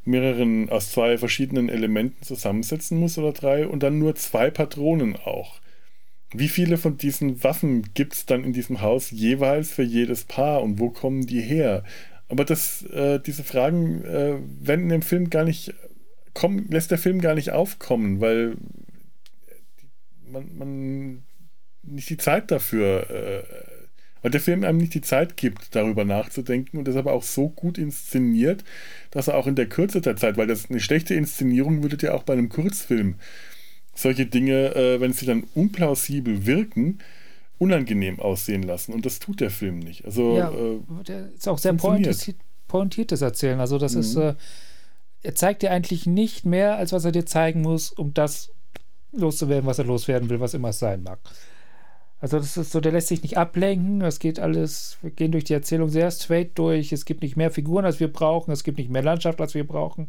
[0.04, 5.60] mehreren, aus zwei verschiedenen Elementen zusammensetzen muss oder drei und dann nur zwei Patronen auch.
[6.34, 10.62] Wie viele von diesen Waffen gibt es dann in diesem Haus jeweils für jedes Paar
[10.62, 11.84] und wo kommen die her?
[12.28, 15.74] Aber das, äh, diese Fragen äh, werden dem Film gar nicht
[16.32, 18.56] kommen, lässt der Film gar nicht aufkommen, weil
[20.26, 21.22] man, man
[21.82, 23.42] nicht die Zeit dafür, äh,
[24.22, 27.50] weil der Film einem nicht die Zeit gibt, darüber nachzudenken und ist aber auch so
[27.50, 28.64] gut inszeniert,
[29.10, 32.14] dass er auch in der Kürze der Zeit, weil das eine schlechte Inszenierung würde ja
[32.14, 33.16] auch bei einem Kurzfilm
[33.94, 36.98] solche Dinge, äh, wenn sie dann unplausibel wirken,
[37.58, 38.92] unangenehm aussehen lassen.
[38.92, 40.04] Und das tut der Film nicht.
[40.04, 42.34] Also Ja, äh, der ist auch sehr pointiert,
[42.68, 43.60] pointiertes Erzählen.
[43.60, 44.22] Also das ist, Mhm.
[44.22, 44.34] äh,
[45.22, 48.50] er zeigt dir eigentlich nicht mehr, als was er dir zeigen muss, um das
[49.12, 51.20] loszuwerden, was er loswerden will, was immer es sein mag.
[52.18, 54.00] Also das ist so, der lässt sich nicht ablenken.
[54.02, 56.92] Es geht alles, wir gehen durch die Erzählung sehr straight durch.
[56.92, 58.52] Es gibt nicht mehr Figuren, als wir brauchen.
[58.52, 60.08] Es gibt nicht mehr Landschaft, als wir brauchen.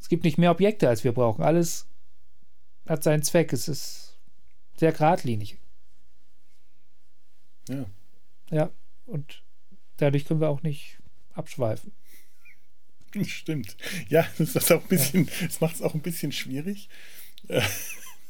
[0.00, 1.42] Es gibt nicht mehr Objekte, als wir brauchen.
[1.42, 1.86] Alles
[2.88, 3.52] hat seinen Zweck.
[3.52, 4.16] Es ist
[4.76, 5.58] sehr geradlinig.
[7.68, 7.86] ja.
[8.50, 8.70] Ja,
[9.04, 9.42] und
[9.98, 10.98] dadurch können wir auch nicht
[11.34, 11.92] abschweifen.
[13.26, 13.76] Stimmt.
[14.08, 16.88] Ja, das ist auch ein bisschen, das macht es auch ein bisschen schwierig,
[17.48, 17.60] äh,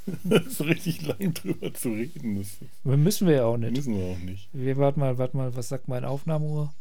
[0.48, 2.36] so richtig lang drüber zu reden.
[2.36, 3.76] Das Müssen wir ja auch nicht.
[3.76, 4.48] müssen wir auch nicht.
[4.52, 6.74] Wir warten mal, warten mal, was sagt mein Aufnahmeuhr?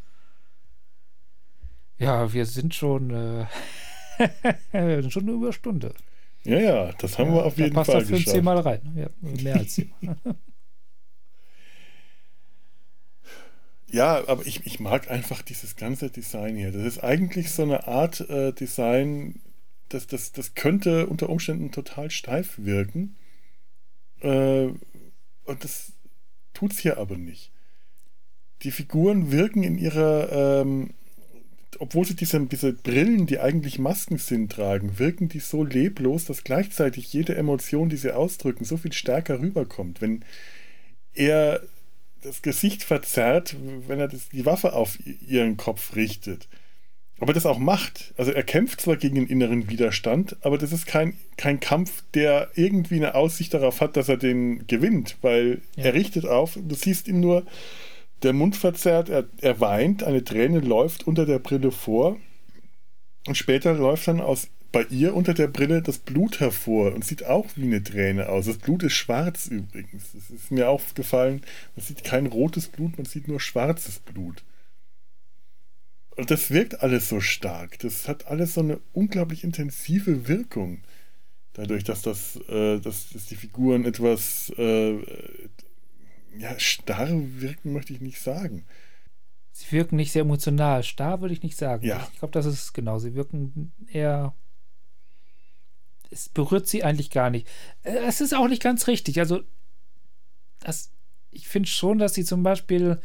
[1.99, 3.45] Ja, wir sind schon, äh,
[4.71, 5.93] wir sind schon über Stunde.
[6.47, 8.35] Ja, ja, das haben wir auf jeden passt Fall das Film geschafft.
[8.35, 8.81] zehnmal rein.
[8.95, 9.09] Ja,
[9.43, 10.17] mehr als zehnmal.
[13.89, 16.73] Ja, aber ich, ich mag einfach dieses ganze Design hier.
[16.73, 19.39] Das ist eigentlich so eine Art äh, Design,
[19.87, 23.15] das, das, das könnte unter Umständen total steif wirken.
[24.19, 24.65] Äh,
[25.45, 25.93] und das
[26.53, 27.53] tut es hier aber nicht.
[28.63, 30.93] Die Figuren wirken in ihrer, ähm,
[31.79, 36.43] obwohl sie diese, diese Brillen, die eigentlich Masken sind, tragen, wirken die so leblos, dass
[36.43, 40.01] gleichzeitig jede Emotion, die sie ausdrücken, so viel stärker rüberkommt.
[40.01, 40.23] Wenn
[41.13, 41.61] er
[42.21, 43.55] das Gesicht verzerrt,
[43.87, 46.47] wenn er das, die Waffe auf ihren Kopf richtet.
[47.19, 48.13] Aber das auch macht.
[48.17, 52.49] Also er kämpft zwar gegen den inneren Widerstand, aber das ist kein, kein Kampf, der
[52.55, 55.85] irgendwie eine Aussicht darauf hat, dass er den gewinnt, weil Ja.
[55.85, 57.45] er richtet auf, du siehst ihm nur
[58.23, 62.17] der Mund verzerrt, er, er weint, eine Träne läuft unter der Brille vor
[63.27, 67.25] und später läuft dann aus bei ihr unter der Brille das Blut hervor und sieht
[67.25, 68.45] auch wie eine Träne aus.
[68.45, 70.11] Das Blut ist schwarz übrigens.
[70.13, 71.41] Das ist mir aufgefallen.
[71.75, 74.43] Man sieht kein rotes Blut, man sieht nur schwarzes Blut.
[76.15, 77.79] Und das wirkt alles so stark.
[77.79, 80.81] Das hat alles so eine unglaublich intensive Wirkung.
[81.53, 84.95] Dadurch, dass das, äh, dass, dass die Figuren etwas äh,
[86.39, 88.65] ja, starr wirken, möchte ich nicht sagen.
[89.51, 90.83] Sie wirken nicht sehr emotional.
[90.83, 91.85] Starr würde ich nicht sagen.
[91.85, 92.07] Ja.
[92.13, 92.99] Ich glaube, das ist genau.
[92.99, 94.33] Sie wirken eher.
[96.11, 97.47] Es berührt sie eigentlich gar nicht.
[97.83, 99.19] Äh, Es ist auch nicht ganz richtig.
[99.19, 99.41] Also,
[100.59, 100.91] das,
[101.31, 103.01] ich finde schon, dass sie zum Beispiel,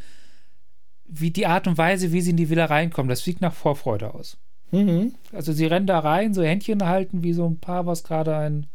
[1.05, 4.13] wie die Art und Weise, wie sie in die Villa reinkommen, das sieht nach Vorfreude
[4.13, 4.37] aus.
[4.71, 5.15] Mhm.
[5.31, 8.67] Also, sie rennen da rein, so Händchen halten, wie so ein Paar, was gerade ein.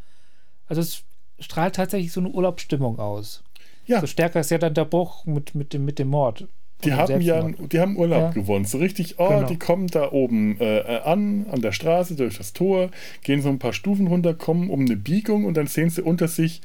[0.67, 1.05] Also, es
[1.39, 3.45] strahlt tatsächlich so eine Urlaubsstimmung aus.
[3.89, 6.47] Ja, So stärker ist ja dann der Bruch mit, mit, dem, mit dem Mord.
[6.85, 8.31] Die haben ja, die haben Urlaub Ja.
[8.31, 8.65] gewonnen.
[8.65, 9.47] So richtig, oh, Genau.
[9.49, 12.91] die kommen da oben äh, an, an der Straße, durch das Tor,
[13.25, 16.29] gehen so ein paar Stufen runter, kommen um eine Biegung und dann sehen sie unter
[16.29, 16.61] sich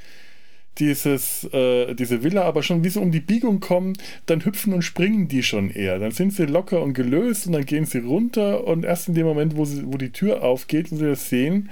[0.78, 3.94] dieses, äh, diese Villa, aber schon wie sie um die Biegung kommen,
[4.28, 5.98] dann hüpfen und springen die schon eher.
[5.98, 9.26] Dann sind sie locker und gelöst und dann gehen sie runter und erst in dem
[9.26, 11.70] Moment, wo, sie, wo die Tür aufgeht und sie das sehen,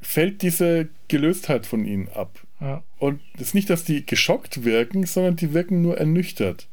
[0.00, 2.40] fällt diese Gelöstheit von ihnen ab.
[2.60, 2.82] Ja.
[2.98, 6.68] Und es ist nicht, dass die geschockt wirken, sondern die wirken nur ernüchtert.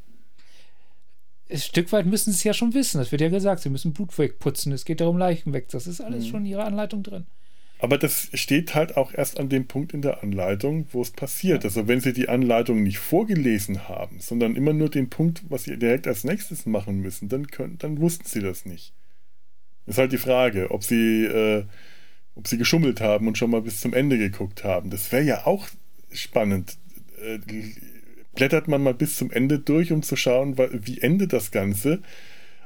[1.49, 2.97] Ein Stück weit müssen sie es ja schon wissen.
[2.97, 4.73] Das wird ja gesagt, sie müssen Blut wegputzen.
[4.73, 5.69] Es geht darum, Leichen weg.
[5.69, 6.29] Das ist alles Mhm.
[6.29, 7.25] schon in ihrer Anleitung drin.
[7.79, 11.63] Aber das steht halt auch erst an dem Punkt in der Anleitung, wo es passiert.
[11.63, 15.77] Also wenn Sie die Anleitung nicht vorgelesen haben, sondern immer nur den Punkt, was Sie
[15.77, 18.93] direkt als nächstes machen müssen, dann, können, dann wussten Sie das nicht.
[19.85, 21.65] Ist halt die Frage, ob Sie, äh,
[22.37, 24.89] ob Sie geschummelt haben und schon mal bis zum Ende geguckt haben.
[24.89, 25.67] Das wäre ja auch
[26.11, 26.77] spannend.
[27.21, 27.39] Äh,
[28.35, 31.99] blättert man mal bis zum Ende durch, um zu schauen, wie endet das Ganze.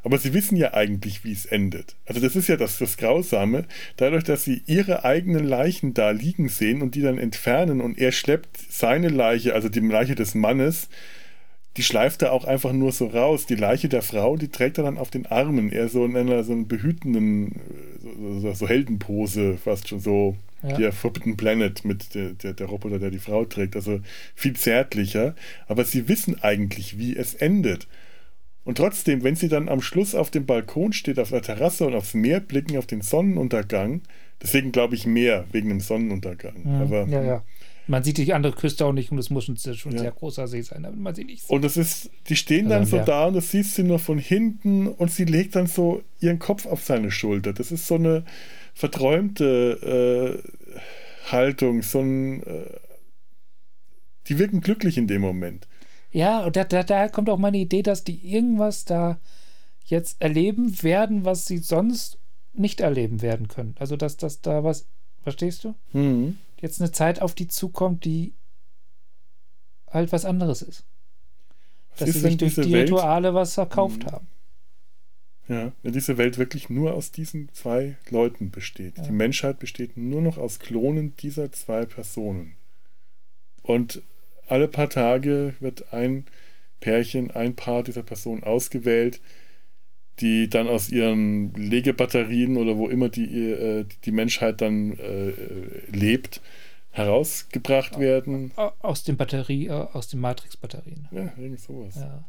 [0.04, 1.96] Aber sie wissen ja eigentlich, wie es endet.
[2.06, 3.66] Also das ist ja das, das Grausame.
[3.98, 8.12] Dadurch, dass sie ihre eigenen Leichen da liegen sehen und die dann entfernen und er
[8.12, 10.90] schleppt seine Leiche, also die Leiche des Mannes,
[11.78, 13.46] die schleift er auch einfach nur so raus.
[13.46, 16.44] Die Leiche der Frau, die trägt er dann auf den Armen, eher so in einer
[16.44, 17.62] so einen behütenden,
[18.42, 20.78] so, so, Heldenpose, fast schon so ja.
[20.78, 23.76] der Forbidden Planet mit der, der, der Roboter, der die Frau trägt.
[23.76, 24.02] Also
[24.36, 25.36] viel zärtlicher.
[25.68, 27.88] Aber sie wissen eigentlich, wie es endet.
[28.64, 31.96] Und trotzdem, wenn sie dann am Schluss auf dem Balkon steht, auf der Terrasse und
[31.96, 34.02] aufs Meer blicken, auf den Sonnenuntergang,
[34.42, 36.62] deswegen glaube ich mehr, wegen dem Sonnenuntergang.
[36.64, 36.82] Mhm.
[36.82, 37.44] Aber, ja, ja.
[37.88, 40.00] Man sieht die andere Küste auch nicht und es muss schon, schon ja.
[40.00, 41.54] sehr großer See sein, aber man sieht nicht so.
[41.54, 43.06] Und es ist, die stehen dann also, so ja.
[43.06, 46.66] da und du siehst sie nur von hinten und sie legt dann so ihren Kopf
[46.66, 47.54] auf seine Schulter.
[47.54, 48.24] Das ist so eine
[48.74, 52.44] verträumte äh, Haltung, so ein.
[52.44, 52.66] Äh,
[54.28, 55.68] die wirken glücklich in dem Moment.
[56.12, 59.20] Ja, und da, da, daher kommt auch meine Idee, dass die irgendwas da
[59.86, 62.20] jetzt erleben werden, was sie sonst
[62.54, 63.76] nicht erleben werden können.
[63.80, 64.88] Also, dass das da was,
[65.24, 65.76] verstehst du?
[65.94, 66.38] Mhm.
[66.62, 68.34] Jetzt eine Zeit auf die zukommt, die
[69.90, 70.86] halt was anderes ist.
[71.98, 72.90] Dass ist sie sich durch die Welt?
[72.90, 74.12] Rituale was verkauft mhm.
[74.12, 74.28] haben.
[75.48, 78.98] Ja, wenn diese Welt wirklich nur aus diesen zwei Leuten besteht.
[78.98, 79.04] Ja.
[79.04, 82.56] Die Menschheit besteht nur noch aus Klonen dieser zwei Personen.
[83.62, 84.02] Und
[84.48, 86.26] alle paar Tage wird ein
[86.80, 89.20] Pärchen, ein Paar dieser Person ausgewählt,
[90.20, 95.32] die dann aus ihren Legebatterien oder wo immer die, äh, die Menschheit dann äh,
[95.92, 96.42] lebt,
[96.92, 98.52] herausgebracht werden.
[98.56, 101.08] Aus den Batterie, äh, aus den Matrix-Batterien.
[101.12, 101.96] Ja, irgend sowas.
[101.96, 102.26] Ja.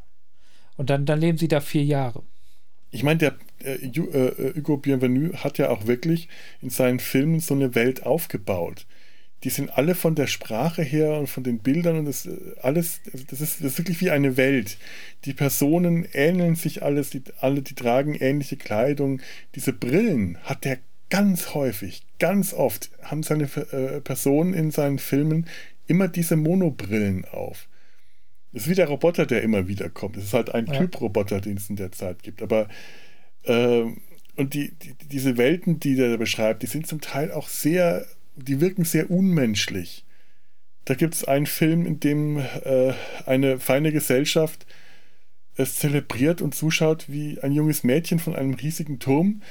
[0.77, 2.23] Und dann, dann leben sie da vier Jahre.
[2.91, 6.29] Ich meine, der äh, äh, Hugo Bienvenu hat ja auch wirklich
[6.61, 8.87] in seinen Filmen so eine Welt aufgebaut
[9.45, 13.01] die sind alle von der Sprache her und von den Bildern und das äh, alles,
[13.13, 14.79] also das ist, das ist wirklich wie eine Welt.
[15.25, 19.21] Die Personen ähneln sich alles, die, alle, die tragen ähnliche Kleidung.
[19.55, 20.79] Diese Brillen hat der
[21.11, 25.47] ganz häufig, ganz oft, haben seine äh, Personen in seinen Filmen
[25.87, 27.69] immer diese Monobrillen auf.
[28.53, 30.17] Das ist wie der Roboter, der immer wieder kommt.
[30.17, 30.79] Das ist halt ein ja.
[30.79, 32.43] Typ Roboter, den es in der Zeit gibt.
[32.43, 32.69] Aber
[33.45, 33.85] äh,
[34.37, 38.07] und die, die, diese Welten, die der beschreibt, die sind zum Teil auch sehr
[38.37, 40.05] die wirken sehr unmenschlich.
[40.85, 42.95] Da gibt es einen Film, in dem äh,
[43.27, 44.67] eine feine Gesellschaft
[45.55, 49.43] es zelebriert und zuschaut, wie ein junges Mädchen von einem riesigen Turm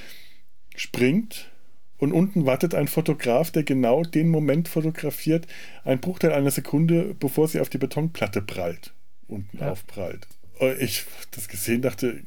[0.76, 1.52] springt
[1.98, 5.46] und unten wartet ein Fotograf, der genau den Moment fotografiert,
[5.84, 8.94] ein Bruchteil einer Sekunde, bevor sie auf die Betonplatte prallt,
[9.28, 9.72] unten ja.
[9.72, 10.28] aufprallt.
[10.80, 12.24] Ich das gesehen, dachte,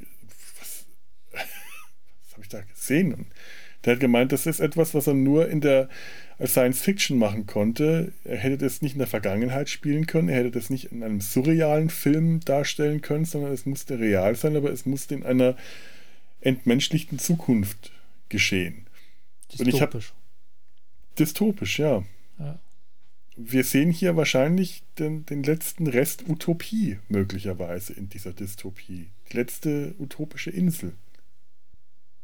[0.61, 0.87] was,
[1.33, 3.15] was habe ich da gesehen?
[3.15, 3.27] Und
[3.85, 5.89] der hat gemeint, das ist etwas, was er nur in der
[6.45, 8.13] Science Fiction machen konnte.
[8.25, 11.21] Er hätte das nicht in der Vergangenheit spielen können, er hätte das nicht in einem
[11.21, 15.57] surrealen Film darstellen können, sondern es musste real sein, aber es musste in einer
[16.41, 17.93] entmenschlichten Zukunft
[18.29, 18.87] geschehen.
[19.53, 20.11] Dystopisch.
[20.11, 22.05] Hab, dystopisch, ja.
[22.39, 22.59] ja.
[23.37, 29.11] Wir sehen hier wahrscheinlich den, den letzten Rest Utopie möglicherweise in dieser Dystopie.
[29.31, 30.95] Die letzte utopische Insel.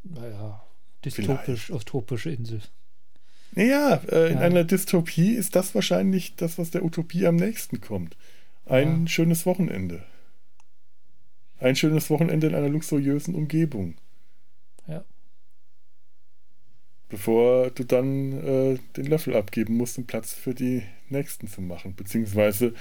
[0.03, 0.63] Naja,
[1.05, 2.61] dystopisch-utopische Insel.
[3.53, 4.41] Naja, äh, in ja.
[4.41, 8.17] einer Dystopie ist das wahrscheinlich das, was der Utopie am nächsten kommt.
[8.67, 9.09] Ein ja.
[9.09, 10.05] schönes Wochenende.
[11.59, 13.97] Ein schönes Wochenende in einer luxuriösen Umgebung.
[14.87, 15.05] Ja.
[17.09, 21.95] Bevor du dann äh, den Löffel abgeben musst, um Platz für die nächsten zu machen.
[21.97, 22.73] Beziehungsweise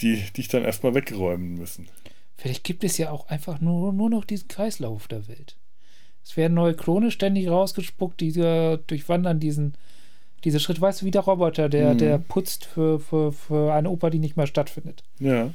[0.00, 1.88] die dich dann erstmal wegräumen müssen.
[2.36, 5.56] Vielleicht gibt es ja auch einfach nur, nur noch diesen Kreislauf der Welt.
[6.24, 9.74] Es werden neue Klone ständig rausgespuckt, die durchwandern diesen,
[10.44, 10.80] diese Schritt.
[10.80, 11.98] Weißt du, wie der Roboter, der, mhm.
[11.98, 15.02] der putzt für, für, für eine Oper, die nicht mehr stattfindet.
[15.18, 15.50] Ja.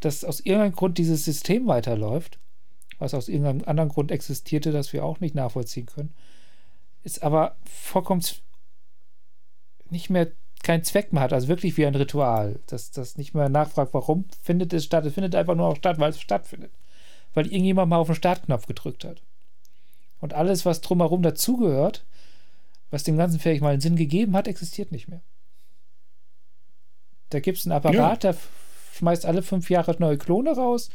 [0.00, 2.38] Dass aus irgendeinem Grund dieses System weiterläuft,
[2.98, 6.14] was aus irgendeinem anderen Grund existierte, das wir auch nicht nachvollziehen können,
[7.02, 8.22] ist aber vollkommen
[9.88, 10.30] nicht mehr
[10.62, 14.26] keinen Zweck mehr hat, also wirklich wie ein Ritual, dass das nicht mehr nachfragt, warum
[14.42, 15.06] findet es statt.
[15.06, 16.72] Es findet einfach nur auch statt, weil es stattfindet.
[17.32, 19.22] Weil irgendjemand mal auf den Startknopf gedrückt hat.
[20.20, 22.04] Und alles, was drumherum dazugehört,
[22.90, 25.22] was dem Ganzen vielleicht mal einen Sinn gegeben hat, existiert nicht mehr.
[27.30, 28.32] Da gibt es einen Apparat, ja.
[28.32, 28.40] der
[28.94, 30.90] schmeißt alle fünf Jahre neue Klone raus,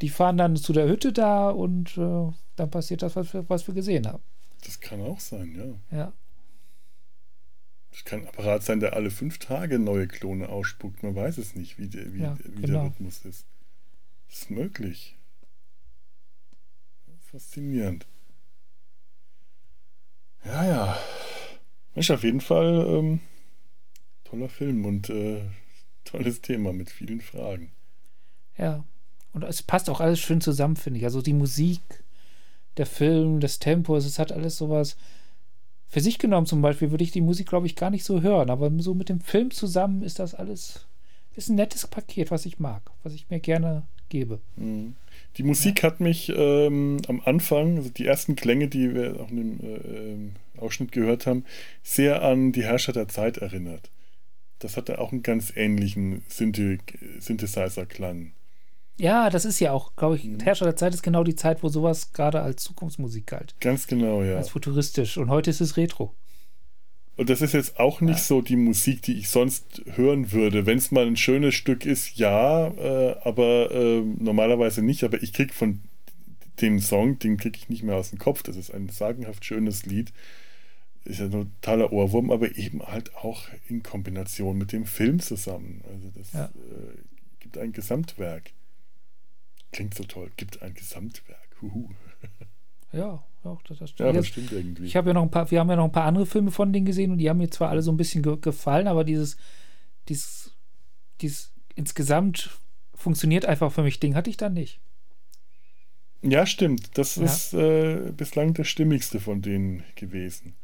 [0.00, 3.66] die fahren dann zu der Hütte da und äh, dann passiert das, was wir, was
[3.66, 4.22] wir gesehen haben.
[4.64, 5.98] Das kann auch sein, ja.
[5.98, 6.12] Ja.
[7.90, 11.02] Das kann ein Apparat sein, der alle fünf Tage neue Klone ausspuckt.
[11.02, 12.78] Man weiß es nicht, wie, der, wie, ja, wie genau.
[12.78, 13.46] der Rhythmus ist.
[14.28, 15.16] Das ist möglich.
[17.30, 18.06] Faszinierend.
[20.44, 20.98] Ja, ja.
[21.94, 23.20] Mensch, auf jeden Fall ähm,
[24.24, 25.42] toller Film und äh,
[26.04, 27.72] tolles Thema mit vielen Fragen.
[28.56, 28.84] Ja.
[29.32, 31.04] Und es passt auch alles schön zusammen, finde ich.
[31.04, 31.80] Also die Musik,
[32.76, 34.96] der Film, das Tempo, es hat alles sowas.
[35.86, 38.50] Für sich genommen zum Beispiel würde ich die Musik, glaube ich, gar nicht so hören,
[38.50, 40.86] aber so mit dem Film zusammen ist das alles,
[41.34, 44.40] ist ein nettes Paket, was ich mag, was ich mir gerne gebe.
[44.56, 44.94] Mhm.
[45.36, 45.88] Die Musik ja.
[45.88, 50.60] hat mich ähm, am Anfang, also die ersten Klänge, die wir auch in dem äh,
[50.60, 51.44] Ausschnitt gehört haben,
[51.82, 53.90] sehr an die Herrscher der Zeit erinnert.
[54.58, 58.32] Das hatte auch einen ganz ähnlichen Synthesizer-Klang.
[58.98, 60.40] Ja, das ist ja auch, glaube ich, mhm.
[60.40, 63.54] Herrscher der Zeit ist genau die Zeit, wo sowas gerade als Zukunftsmusik galt.
[63.60, 64.36] Ganz genau, ja.
[64.36, 65.16] Als futuristisch.
[65.16, 66.14] Und heute ist es Retro.
[67.20, 68.24] Und das ist jetzt auch nicht ja.
[68.24, 70.64] so die Musik, die ich sonst hören würde.
[70.64, 75.04] Wenn es mal ein schönes Stück ist, ja, äh, aber äh, normalerweise nicht.
[75.04, 75.82] Aber ich kriege von
[76.62, 78.42] dem Song, den kriege ich nicht mehr aus dem Kopf.
[78.42, 80.14] Das ist ein sagenhaft schönes Lied.
[81.04, 85.82] Ist ja ein totaler Ohrwurm, aber eben halt auch in Kombination mit dem Film zusammen.
[85.92, 86.46] Also das ja.
[86.46, 87.02] äh,
[87.40, 88.52] gibt ein Gesamtwerk.
[89.72, 90.30] Klingt so toll.
[90.38, 91.50] Gibt ein Gesamtwerk.
[91.60, 91.90] Huhu.
[92.92, 94.06] Ja, ja, das, das stimmt.
[94.06, 94.84] Ja, das stimmt irgendwie.
[94.84, 96.72] Ich habe ja noch ein paar, wir haben ja noch ein paar andere Filme von
[96.72, 99.36] denen gesehen und die haben mir zwar alle so ein bisschen ge gefallen, aber dieses,
[100.08, 100.52] dieses,
[101.20, 102.50] dieses insgesamt
[102.94, 104.80] funktioniert einfach für mich Ding hatte ich dann nicht.
[106.22, 106.98] Ja, stimmt.
[106.98, 107.24] Das ja.
[107.24, 110.54] ist äh, bislang der stimmigste von denen gewesen.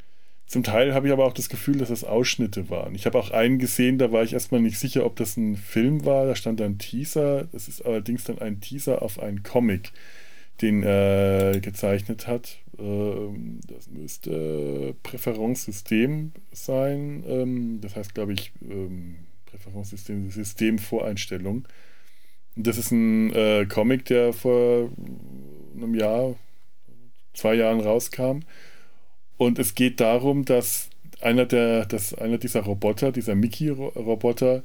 [0.47, 2.95] Zum Teil habe ich aber auch das Gefühl, dass das Ausschnitte waren.
[2.95, 6.05] Ich habe auch einen gesehen, da war ich erstmal nicht sicher, ob das ein Film
[6.05, 6.27] war.
[6.27, 7.49] Da stand ein Teaser.
[7.51, 9.93] Das ist allerdings dann ein Teaser auf einen Comic,
[10.63, 12.59] den er gezeichnet hat.
[12.79, 17.25] Ähm, das müsste Präferenzsystem sein.
[17.27, 21.67] Ähm, das heißt, glaube ich, ähm, Präferenzsystem, Systemvoreinstellung.
[22.57, 24.91] Das ist ein äh, Comic, der vor
[25.75, 26.37] einem Jahr,
[27.35, 28.41] zwei Jahren rauskam
[29.37, 30.89] und es geht darum, dass
[31.21, 34.63] einer, der, dass einer dieser Roboter, dieser Mickey-Roboter,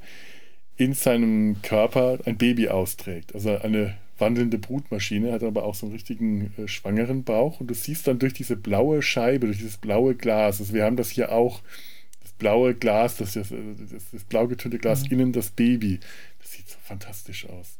[0.76, 3.34] in seinem Körper ein Baby austrägt.
[3.34, 7.60] Also eine wandelnde Brutmaschine, hat aber auch so einen richtigen äh, schwangeren Bauch.
[7.60, 10.96] Und du siehst dann durch diese blaue Scheibe, durch dieses blaue Glas, also wir haben
[10.96, 11.60] das hier auch,
[12.20, 15.12] das blaue Glas, das, das, das, das blau getönte Glas, mhm.
[15.12, 15.98] innen das Baby.
[16.38, 17.78] Das sieht so fantastisch aus.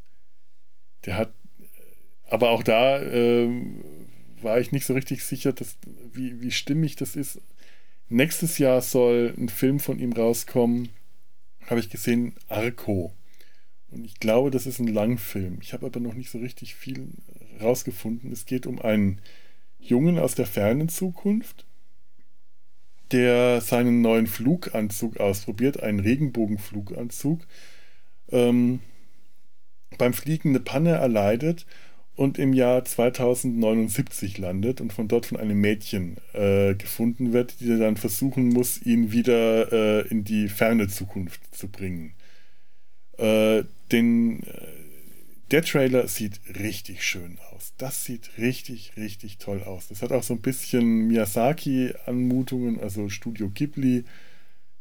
[1.07, 1.33] Der hat,
[2.29, 3.49] aber auch da äh,
[4.43, 5.77] war ich nicht so richtig sicher, dass,
[6.13, 7.41] wie, wie stimmig das ist.
[8.09, 10.89] Nächstes Jahr soll ein Film von ihm rauskommen,
[11.67, 13.15] habe ich gesehen, Arco.
[13.93, 15.59] Und ich glaube, das ist ein Langfilm.
[15.61, 17.09] Ich habe aber noch nicht so richtig viel
[17.61, 18.33] rausgefunden.
[18.33, 19.21] Es geht um einen
[19.79, 21.67] Jungen aus der fernen Zukunft,
[23.11, 27.47] der seinen neuen Fluganzug ausprobiert, einen Regenbogenfluganzug,
[28.31, 28.81] ähm,
[29.99, 31.67] beim Fliegen eine Panne erleidet
[32.15, 37.79] und im Jahr 2079 landet und von dort von einem Mädchen äh, gefunden wird, die
[37.79, 42.15] dann versuchen muss, ihn wieder äh, in die ferne Zukunft zu bringen.
[43.19, 44.67] Äh, den, äh,
[45.51, 47.75] der Trailer sieht richtig schön aus.
[47.77, 49.89] Das sieht richtig, richtig toll aus.
[49.89, 54.05] Das hat auch so ein bisschen Miyazaki-Anmutungen, also Studio Ghibli.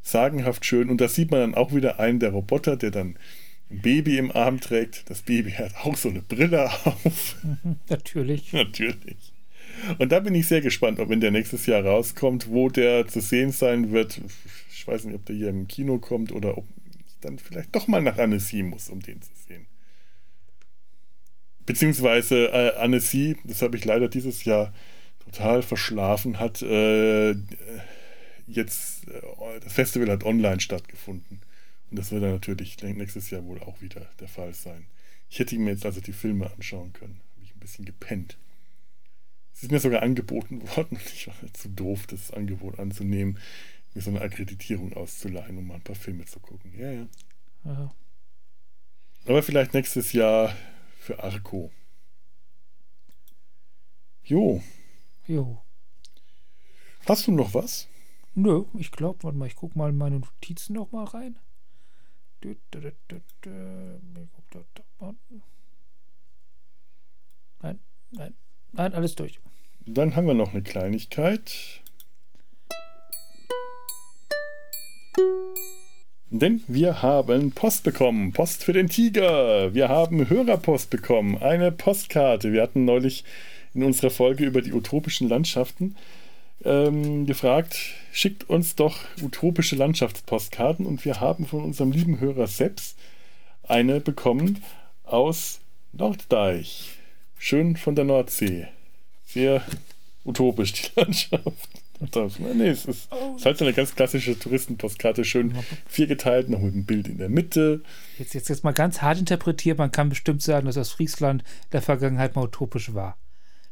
[0.02, 0.90] Sagenhaft schön.
[0.90, 3.18] Und da sieht man dann auch wieder einen der Roboter, der dann
[3.70, 5.10] ein Baby im Arm trägt.
[5.10, 7.36] Das Baby hat auch so eine Brille auf.
[7.90, 8.54] Natürlich.
[8.54, 9.34] Natürlich.
[10.00, 13.20] Und da bin ich sehr gespannt, ob wenn der nächstes Jahr rauskommt, wo der zu
[13.20, 14.22] sehen sein wird.
[14.74, 16.66] Ich weiß nicht, ob der hier im Kino kommt oder ob
[17.22, 19.68] dann vielleicht doch mal nach Annecy muss, um den zu sehen.
[21.66, 24.74] Beziehungsweise äh, Annecy, das habe ich leider dieses Jahr
[25.20, 27.36] total verschlafen, hat äh,
[28.48, 31.42] jetzt, äh, das Festival hat online stattgefunden.
[31.90, 34.86] Und das wird dann natürlich nächstes Jahr wohl auch wieder der Fall sein.
[35.30, 37.22] Ich hätte mir jetzt also die Filme anschauen können.
[37.36, 38.38] Habe ich ein bisschen gepennt.
[39.54, 43.38] Es ist mir sogar angeboten worden ich war zu doof, das Angebot anzunehmen,
[43.94, 46.74] mir so eine Akkreditierung auszuleihen, um mal ein paar Filme zu gucken.
[46.78, 47.08] Ja, ja.
[47.66, 47.96] Aha.
[49.26, 50.56] Aber vielleicht nächstes Jahr
[51.00, 51.72] für Arco.
[54.24, 54.62] Jo.
[55.28, 55.62] Jo.
[57.08, 57.88] Hast du noch was?
[58.34, 61.38] Nö, ich glaube, warte mal, ich gucke mal in meine Notizen noch mal rein.
[67.62, 67.80] Nein,
[68.12, 68.34] nein,
[68.72, 69.40] nein, alles durch.
[69.86, 71.81] Dann haben wir noch eine Kleinigkeit.
[76.30, 78.32] Denn wir haben Post bekommen.
[78.32, 79.74] Post für den Tiger.
[79.74, 81.38] Wir haben Hörerpost bekommen.
[81.38, 82.54] Eine Postkarte.
[82.54, 83.26] Wir hatten neulich
[83.74, 85.96] in unserer Folge über die utopischen Landschaften
[86.64, 87.78] ähm, gefragt,
[88.12, 92.96] schickt uns doch utopische Landschaftspostkarten und wir haben von unserem lieben Hörer Seps
[93.64, 94.64] eine bekommen
[95.04, 95.60] aus
[95.94, 96.90] Norddeich.
[97.38, 98.68] Schön von der Nordsee.
[99.26, 99.64] Sehr
[100.24, 101.81] utopisch, die Landschaft.
[102.10, 105.54] Das, nee, es ist, es ist halt so eine ganz klassische Touristenpostkarte, schön
[105.86, 107.84] viergeteilt, noch mit einem Bild in der Mitte.
[108.18, 111.82] Jetzt, jetzt, jetzt mal ganz hart interpretiert, man kann bestimmt sagen, dass das Friesland der
[111.84, 113.18] Vergangenheit mal utopisch war.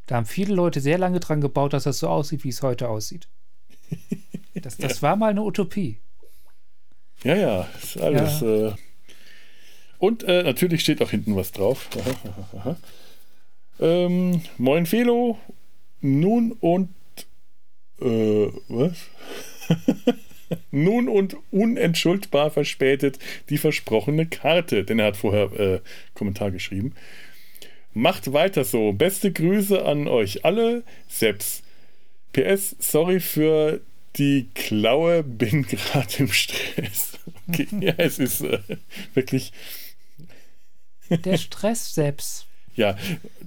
[0.06, 2.89] Da haben viele Leute sehr lange dran gebaut, dass das so aussieht, wie es heute
[2.89, 3.27] aussieht.
[4.56, 5.01] Das, das ja.
[5.03, 5.99] war mal eine Utopie.
[7.23, 8.41] Ja, ja, ist alles.
[8.41, 8.68] Ja.
[8.68, 8.73] Äh
[9.99, 11.88] und äh, natürlich steht auch hinten was drauf.
[13.80, 15.38] ähm, Moin Felo,
[16.01, 16.89] nun und
[18.01, 18.97] äh, was?
[20.71, 23.19] nun und unentschuldbar verspätet
[23.49, 24.84] die versprochene Karte.
[24.84, 25.80] Denn er hat vorher äh,
[26.13, 26.93] Kommentar geschrieben.
[27.93, 28.93] Macht weiter so.
[28.93, 30.84] Beste Grüße an euch alle.
[31.07, 31.63] Seps.
[32.34, 33.81] PS, sorry für
[34.15, 37.17] die Klaue, bin gerade im Stress.
[37.47, 38.59] Okay, ja, es ist äh,
[39.13, 39.51] wirklich.
[41.09, 42.45] Der Stress selbst.
[42.80, 42.95] Ja,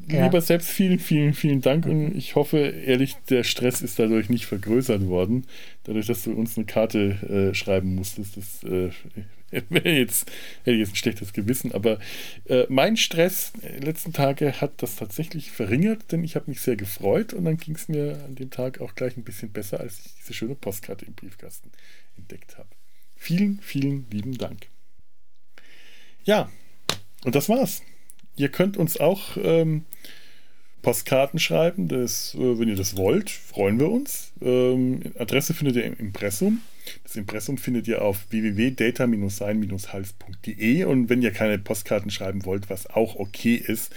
[0.08, 4.28] ja, lieber selbst vielen, vielen, vielen Dank und ich hoffe ehrlich, der Stress ist dadurch
[4.28, 5.46] nicht vergrößert worden,
[5.84, 8.36] dadurch, dass du uns eine Karte äh, schreiben musstest.
[8.36, 8.90] Das äh,
[9.70, 10.30] wäre jetzt,
[10.64, 11.98] hätte ich jetzt ein schlechtes Gewissen, aber
[12.46, 16.76] äh, mein Stress den letzten Tage hat das tatsächlich verringert, denn ich habe mich sehr
[16.76, 20.00] gefreut und dann ging es mir an dem Tag auch gleich ein bisschen besser, als
[20.04, 21.70] ich diese schöne Postkarte im Briefkasten
[22.18, 22.68] entdeckt habe.
[23.16, 24.66] Vielen, vielen lieben Dank.
[26.24, 26.50] Ja,
[27.24, 27.82] und das war's.
[28.36, 29.84] Ihr könnt uns auch ähm,
[30.82, 34.32] Postkarten schreiben, das, äh, wenn ihr das wollt, freuen wir uns.
[34.42, 36.60] Ähm, Adresse findet ihr im Impressum.
[37.04, 43.14] Das Impressum findet ihr auf www.data-sein-hals.de und wenn ihr keine Postkarten schreiben wollt, was auch
[43.16, 43.94] okay ist,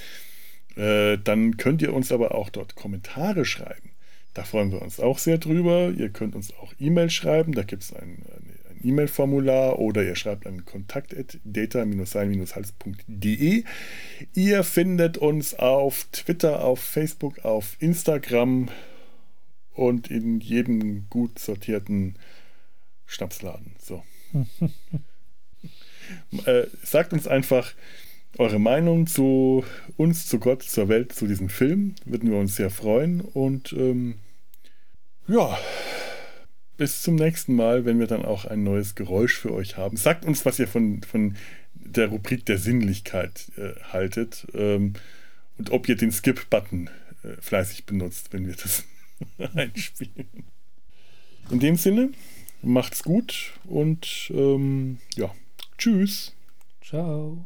[0.76, 3.96] äh, dann könnt ihr uns aber auch dort Kommentare schreiben.
[4.36, 5.92] Da freuen wir uns auch sehr drüber.
[5.98, 8.55] Ihr könnt uns auch E-Mail schreiben, da gibt es ein, eine
[8.88, 13.64] E-Mail-Formular oder ihr schreibt an kontakt.data-sein-hals.de.
[14.34, 18.70] Ihr findet uns auf Twitter, auf Facebook, auf Instagram
[19.74, 22.16] und in jedem gut sortierten
[23.06, 23.76] Schnapsladen.
[23.80, 24.04] So.
[26.46, 27.74] äh, sagt uns einfach
[28.38, 29.64] eure Meinung zu
[29.98, 31.96] uns, zu Gott, zur Welt, zu diesem Film.
[32.06, 33.22] Würden wir uns sehr freuen.
[33.22, 34.16] Und ähm,
[35.28, 35.58] ja,
[36.78, 39.98] bis zum nächsten Mal, wenn wir dann auch ein neues Geräusch für euch haben.
[39.98, 41.36] Sagt uns, was ihr von, von
[41.74, 44.94] der Rubrik der Sinnlichkeit äh, haltet ähm,
[45.58, 46.90] und ob ihr den Skip-Button
[47.24, 48.84] äh, fleißig benutzt, wenn wir das
[49.56, 50.28] einspielen.
[51.52, 52.10] In dem Sinne,
[52.62, 55.34] macht's gut und ähm, ja,
[55.78, 56.34] tschüss.
[56.82, 57.46] Ciao.